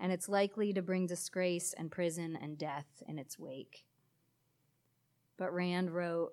and 0.00 0.10
it's 0.10 0.28
likely 0.28 0.72
to 0.72 0.82
bring 0.82 1.06
disgrace 1.06 1.74
and 1.78 1.92
prison 1.92 2.36
and 2.40 2.58
death 2.58 3.04
in 3.06 3.20
its 3.20 3.38
wake. 3.38 3.84
But 5.36 5.54
Rand 5.54 5.92
wrote 5.92 6.32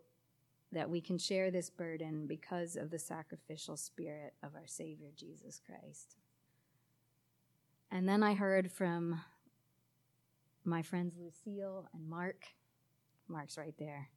that 0.75 0.89
we 0.89 1.01
can 1.01 1.17
share 1.17 1.51
this 1.51 1.69
burden 1.69 2.27
because 2.27 2.75
of 2.75 2.91
the 2.91 2.99
sacrificial 2.99 3.77
spirit 3.77 4.33
of 4.43 4.55
our 4.55 4.67
Savior 4.67 5.09
Jesus 5.15 5.59
Christ. 5.65 6.17
And 7.91 8.07
then 8.07 8.21
I 8.21 8.33
heard 8.33 8.71
from 8.71 9.21
my 10.65 10.81
friends 10.81 11.15
Lucille 11.17 11.87
and 11.93 12.09
Mark. 12.09 12.43
Mark's 13.27 13.57
right 13.57 13.73
there. 13.79 14.09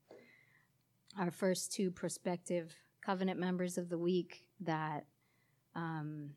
Our 1.19 1.31
first 1.31 1.73
two 1.73 1.91
prospective 1.91 2.75
covenant 3.01 3.39
members 3.39 3.79
of 3.79 3.89
the 3.89 3.99
week 3.99 4.45
that 4.61 5.07
um, 5.75 6.31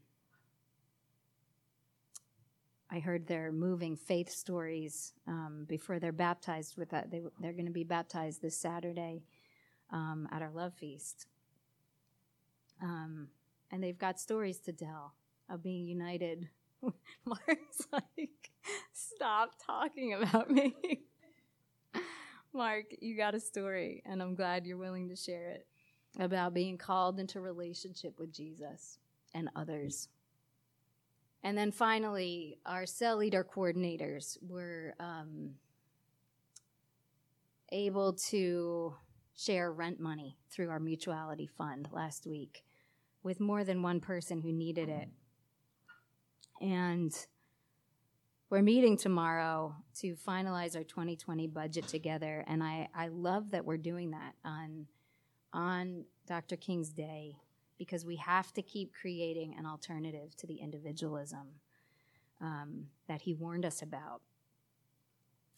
I 2.92 3.00
heard 3.00 3.26
their 3.26 3.52
moving 3.52 3.96
faith 3.96 4.30
stories 4.30 5.14
um, 5.28 5.66
before 5.68 5.98
they're 5.98 6.12
baptized 6.12 6.78
with 6.78 6.90
that. 6.92 7.10
They, 7.10 7.22
they're 7.40 7.54
going 7.54 7.66
to 7.66 7.72
be 7.72 7.84
baptized 7.84 8.42
this 8.42 8.58
Saturday 8.58 9.24
um, 9.92 10.28
at 10.32 10.42
our 10.42 10.52
love 10.52 10.74
feast. 10.74 11.28
Um, 12.82 13.28
and 13.72 13.84
they've 13.84 13.98
got 13.98 14.20
stories 14.20 14.60
to 14.62 14.74
tell 14.74 15.14
of 15.50 15.64
being 15.64 15.86
united. 15.86 16.50
Mark's 17.26 17.88
like, 17.92 18.52
stop 18.94 19.52
talking 19.66 20.14
about 20.14 20.50
me. 20.50 20.74
Mark, 22.54 22.86
you 23.00 23.16
got 23.16 23.36
a 23.36 23.40
story, 23.40 24.02
and 24.06 24.22
I'm 24.22 24.36
glad 24.36 24.66
you're 24.66 24.78
willing 24.78 25.10
to 25.10 25.16
share 25.16 25.52
it 25.52 25.68
about 26.20 26.54
being 26.54 26.78
called 26.78 27.20
into 27.20 27.40
relationship 27.40 28.20
with 28.20 28.34
Jesus 28.34 28.98
and 29.34 29.50
others. 29.56 30.10
And 31.44 31.58
then 31.58 31.72
finally, 31.72 32.58
our 32.66 32.86
cell 32.86 33.18
leader 33.18 33.44
coordinators 33.44 34.38
were 34.42 34.94
um, 35.00 35.52
able 37.72 38.14
to 38.14 38.96
share 39.44 39.72
rent 39.72 40.00
money 40.00 40.38
through 40.50 40.70
our 40.70 40.80
mutuality 40.80 41.48
fund 41.48 41.88
last 41.92 42.28
week 42.28 42.64
with 43.24 43.40
more 43.40 43.64
than 43.64 43.82
one 43.82 44.00
person 44.00 44.42
who 44.42 44.52
needed 44.52 44.90
it. 44.90 45.10
And 46.60 47.14
we're 48.50 48.62
meeting 48.62 48.98
tomorrow 48.98 49.76
to 50.00 50.16
finalize 50.16 50.76
our 50.76 50.84
2020 50.84 51.48
budget 51.48 51.88
together. 51.88 52.44
And 52.48 52.62
I, 52.62 52.90
I 52.94 53.08
love 53.08 53.52
that 53.52 53.66
we're 53.66 53.78
doing 53.78 54.12
that 54.12 54.34
on, 54.44 54.88
on 55.54 56.06
Dr. 56.28 56.58
King's 56.58 56.90
Day 56.90 57.38
because 57.78 58.06
we 58.06 58.18
have 58.18 58.54
to 58.54 58.62
keep 58.62 58.94
creating 58.94 59.56
an 59.58 59.66
alternative 59.66 60.36
to 60.38 60.48
the 60.48 60.56
individualism 60.56 61.48
um, 62.42 62.88
that 63.08 63.22
he 63.22 63.34
warned 63.34 63.66
us 63.66 63.82
about. 63.82 64.22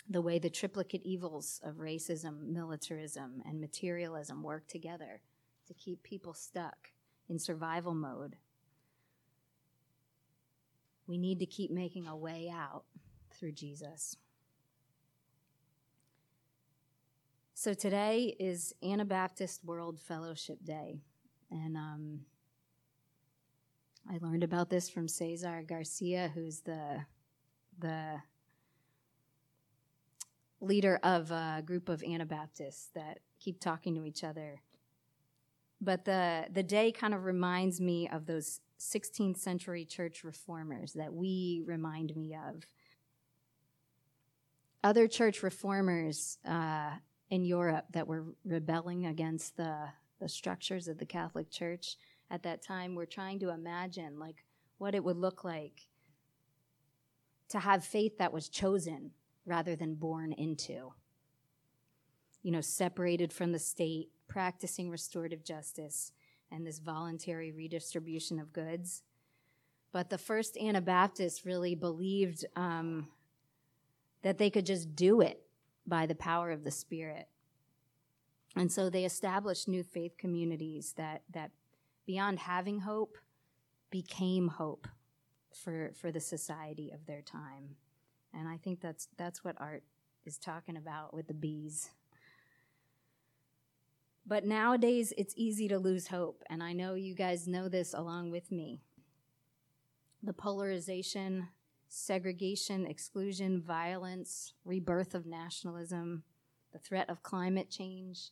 The 0.09 0.21
way 0.21 0.37
the 0.37 0.49
triplicate 0.49 1.01
evils 1.03 1.61
of 1.63 1.75
racism, 1.75 2.47
militarism, 2.49 3.41
and 3.45 3.59
materialism 3.61 4.43
work 4.43 4.67
together 4.67 5.21
to 5.67 5.73
keep 5.73 6.03
people 6.03 6.33
stuck 6.33 6.89
in 7.29 7.39
survival 7.39 7.93
mode. 7.93 8.35
We 11.07 11.17
need 11.17 11.39
to 11.39 11.45
keep 11.45 11.71
making 11.71 12.07
a 12.07 12.15
way 12.15 12.51
out 12.53 12.83
through 13.31 13.53
Jesus. 13.53 14.17
So 17.53 17.73
today 17.73 18.35
is 18.39 18.73
Anabaptist 18.83 19.63
World 19.63 19.99
Fellowship 19.99 20.57
Day. 20.65 20.99
And 21.49 21.77
um, 21.77 22.19
I 24.09 24.17
learned 24.21 24.43
about 24.43 24.69
this 24.69 24.89
from 24.89 25.07
Cesar 25.07 25.63
Garcia, 25.65 26.31
who's 26.33 26.61
the 26.61 27.05
the 27.79 28.17
leader 30.63 30.99
of 31.03 31.31
a 31.31 31.61
group 31.65 31.89
of 31.89 32.03
Anabaptists 32.03 32.89
that 32.95 33.19
keep 33.39 33.59
talking 33.59 33.95
to 33.95 34.05
each 34.05 34.23
other. 34.23 34.61
But 35.81 36.05
the 36.05 36.45
the 36.51 36.63
day 36.63 36.91
kind 36.91 37.13
of 37.13 37.25
reminds 37.25 37.81
me 37.81 38.07
of 38.07 38.25
those 38.25 38.61
16th 38.79 39.37
century 39.37 39.85
church 39.85 40.23
reformers 40.23 40.93
that 40.93 41.13
we 41.13 41.63
remind 41.65 42.15
me 42.15 42.35
of. 42.35 42.65
Other 44.83 45.07
church 45.07 45.43
reformers 45.43 46.37
uh, 46.45 46.91
in 47.29 47.45
Europe 47.45 47.85
that 47.91 48.07
were 48.07 48.25
rebelling 48.45 49.05
against 49.05 49.57
the 49.57 49.89
the 50.19 50.29
structures 50.29 50.87
of 50.87 50.97
the 50.97 51.05
Catholic 51.05 51.49
Church 51.51 51.97
at 52.31 52.43
that 52.43 52.61
time 52.61 52.95
were 52.95 53.05
trying 53.05 53.39
to 53.39 53.49
imagine 53.49 54.19
like 54.19 54.45
what 54.77 54.95
it 54.95 55.03
would 55.03 55.17
look 55.17 55.43
like 55.43 55.87
to 57.49 57.59
have 57.59 57.83
faith 57.83 58.17
that 58.17 58.31
was 58.31 58.47
chosen 58.47 59.11
rather 59.45 59.75
than 59.75 59.95
born 59.95 60.31
into. 60.33 60.93
You 62.41 62.51
know, 62.51 62.61
separated 62.61 63.31
from 63.31 63.51
the 63.51 63.59
state, 63.59 64.09
practicing 64.27 64.89
restorative 64.89 65.43
justice 65.43 66.11
and 66.51 66.65
this 66.65 66.79
voluntary 66.79 67.51
redistribution 67.51 68.39
of 68.39 68.53
goods. 68.53 69.03
But 69.91 70.09
the 70.09 70.17
first 70.17 70.57
Anabaptists 70.57 71.45
really 71.45 71.75
believed 71.75 72.45
um, 72.55 73.07
that 74.23 74.37
they 74.37 74.49
could 74.49 74.65
just 74.65 74.95
do 74.95 75.21
it 75.21 75.41
by 75.85 76.05
the 76.05 76.15
power 76.15 76.51
of 76.51 76.63
the 76.63 76.71
Spirit. 76.71 77.27
And 78.55 78.71
so 78.71 78.89
they 78.89 79.05
established 79.05 79.67
new 79.67 79.83
faith 79.83 80.17
communities 80.17 80.93
that, 80.97 81.23
that 81.31 81.51
beyond 82.05 82.39
having 82.39 82.79
hope, 82.79 83.17
became 83.89 84.47
hope 84.47 84.87
for, 85.53 85.91
for 85.95 86.11
the 86.11 86.19
society 86.19 86.91
of 86.91 87.05
their 87.05 87.21
time. 87.21 87.75
And 88.33 88.47
I 88.47 88.57
think 88.57 88.81
that's, 88.81 89.07
that's 89.17 89.43
what 89.43 89.55
art 89.59 89.83
is 90.25 90.37
talking 90.37 90.77
about 90.77 91.13
with 91.13 91.27
the 91.27 91.33
bees. 91.33 91.89
But 94.25 94.45
nowadays, 94.45 95.13
it's 95.17 95.33
easy 95.35 95.67
to 95.67 95.77
lose 95.77 96.07
hope. 96.07 96.43
And 96.49 96.63
I 96.63 96.73
know 96.73 96.93
you 96.93 97.13
guys 97.13 97.47
know 97.47 97.67
this 97.67 97.93
along 97.93 98.31
with 98.31 98.51
me. 98.51 98.81
The 100.23 100.33
polarization, 100.33 101.49
segregation, 101.89 102.87
exclusion, 102.87 103.61
violence, 103.61 104.53
rebirth 104.63 105.13
of 105.13 105.25
nationalism, 105.25 106.23
the 106.71 106.79
threat 106.79 107.09
of 107.09 107.21
climate 107.21 107.69
change, 107.69 108.31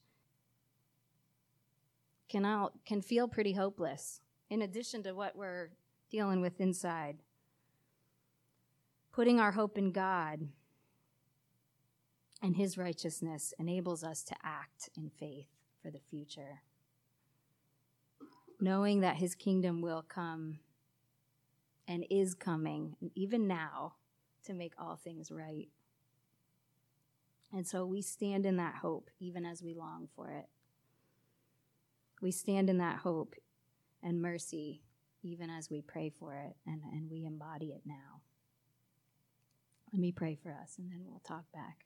can, 2.30 2.46
out, 2.46 2.74
can 2.86 3.02
feel 3.02 3.28
pretty 3.28 3.52
hopeless, 3.52 4.22
in 4.50 4.62
addition 4.62 5.04
to 5.04 5.12
what 5.12 5.36
we're 5.36 5.72
dealing 6.10 6.40
with 6.40 6.62
inside. 6.62 7.18
Putting 9.12 9.39
our 9.39 9.52
hope 9.52 9.78
in 9.78 9.91
God 9.91 10.47
and 12.41 12.56
His 12.56 12.78
righteousness 12.78 13.54
enables 13.60 14.04
us 14.04 14.24
to 14.24 14.36
act 14.43 14.89
in 14.95 15.10
faith 15.10 15.47
for 15.82 15.91
the 15.91 16.00
future. 16.10 16.62
Knowing 18.60 19.02
that 19.02 19.17
His 19.17 19.36
kingdom 19.36 19.82
will 19.82 20.02
come 20.02 20.60
and 21.88 22.06
is 22.10 22.34
coming, 22.34 22.95
even 23.15 23.47
now, 23.47 23.95
to 24.45 24.54
make 24.54 24.74
all 24.80 24.95
things 24.95 25.30
right. 25.30 25.67
And 27.54 27.67
so 27.67 27.86
we 27.86 28.02
stand 28.02 28.45
in 28.45 28.58
that 28.58 28.76
hope 28.76 29.10
even 29.19 29.45
as 29.45 29.62
we 29.62 29.74
long 29.74 30.08
for 30.15 30.30
it. 30.32 30.47
We 32.21 32.32
stand 32.32 32.69
in 32.69 32.78
that 32.78 33.00
hope 33.00 33.36
and 34.02 34.21
mercy 34.21 34.84
even 35.21 35.50
as 35.50 35.69
we 35.69 35.82
pray 35.82 36.10
for 36.10 36.34
it 36.34 36.56
and, 36.65 36.82
and 36.91 37.10
we 37.12 37.26
embody 37.26 37.67
it 37.67 37.82
now. 37.86 38.21
Let 39.94 40.00
me 40.00 40.12
pray 40.12 40.36
for 40.42 40.52
us 40.52 40.76
and 40.78 40.90
then 40.90 41.02
we'll 41.06 41.20
talk 41.20 41.52
back. 41.54 41.86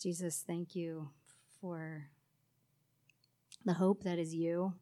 Jesus, 0.00 0.44
thank 0.46 0.74
you 0.74 1.10
for 1.60 2.08
the 3.64 3.74
hope 3.74 4.02
that 4.02 4.18
is 4.18 4.34
you, 4.34 4.74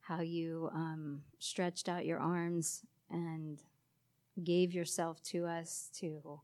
how 0.00 0.20
you 0.20 0.70
um, 0.74 1.22
stretched 1.38 1.88
out 1.88 2.06
your 2.06 2.18
arms 2.18 2.82
and 3.10 3.62
gave 4.42 4.72
yourself 4.72 5.22
to 5.22 5.44
us 5.46 5.90
to 5.98 6.40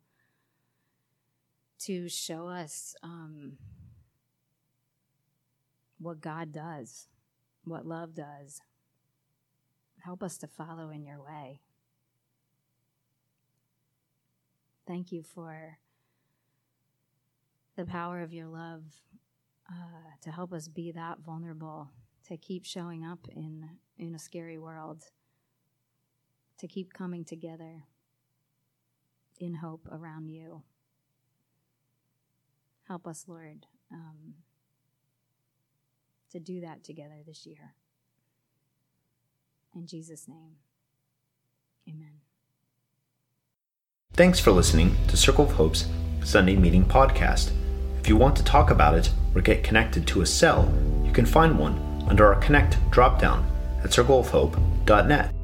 to 1.80 2.08
show 2.08 2.48
us 2.48 2.94
um, 3.02 3.58
what 5.98 6.20
God 6.20 6.52
does, 6.52 7.08
what 7.64 7.86
love 7.86 8.14
does. 8.14 8.62
Help 10.02 10.22
us 10.22 10.38
to 10.38 10.46
follow 10.46 10.90
in 10.90 11.04
your 11.04 11.22
way. 11.22 11.60
Thank 14.86 15.12
you 15.12 15.22
for 15.22 15.78
the 17.76 17.86
power 17.86 18.20
of 18.20 18.32
your 18.32 18.46
love 18.46 18.82
uh, 19.70 20.16
to 20.22 20.30
help 20.30 20.52
us 20.52 20.68
be 20.68 20.92
that 20.92 21.20
vulnerable, 21.20 21.90
to 22.28 22.36
keep 22.36 22.64
showing 22.64 23.04
up 23.04 23.26
in, 23.30 23.68
in 23.98 24.14
a 24.14 24.18
scary 24.18 24.58
world, 24.58 25.04
to 26.58 26.68
keep 26.68 26.92
coming 26.92 27.24
together 27.24 27.84
in 29.40 29.54
hope 29.54 29.88
around 29.90 30.28
you. 30.28 30.62
Help 32.86 33.06
us, 33.06 33.24
Lord, 33.26 33.66
um, 33.90 34.34
to 36.30 36.38
do 36.38 36.60
that 36.60 36.84
together 36.84 37.22
this 37.26 37.46
year. 37.46 37.74
In 39.74 39.86
Jesus' 39.86 40.28
name, 40.28 40.56
amen. 41.88 42.23
Thanks 44.16 44.38
for 44.38 44.52
listening 44.52 44.96
to 45.08 45.16
Circle 45.16 45.46
of 45.46 45.50
Hope's 45.50 45.88
Sunday 46.22 46.54
Meeting 46.54 46.84
Podcast. 46.84 47.50
If 47.98 48.08
you 48.08 48.16
want 48.16 48.36
to 48.36 48.44
talk 48.44 48.70
about 48.70 48.94
it 48.94 49.10
or 49.34 49.40
get 49.40 49.64
connected 49.64 50.06
to 50.06 50.20
a 50.20 50.26
cell, 50.26 50.72
you 51.04 51.10
can 51.10 51.26
find 51.26 51.58
one 51.58 52.04
under 52.06 52.32
our 52.32 52.40
Connect 52.40 52.78
dropdown 52.92 53.44
at 53.82 53.90
circleofhope.net. 53.90 55.34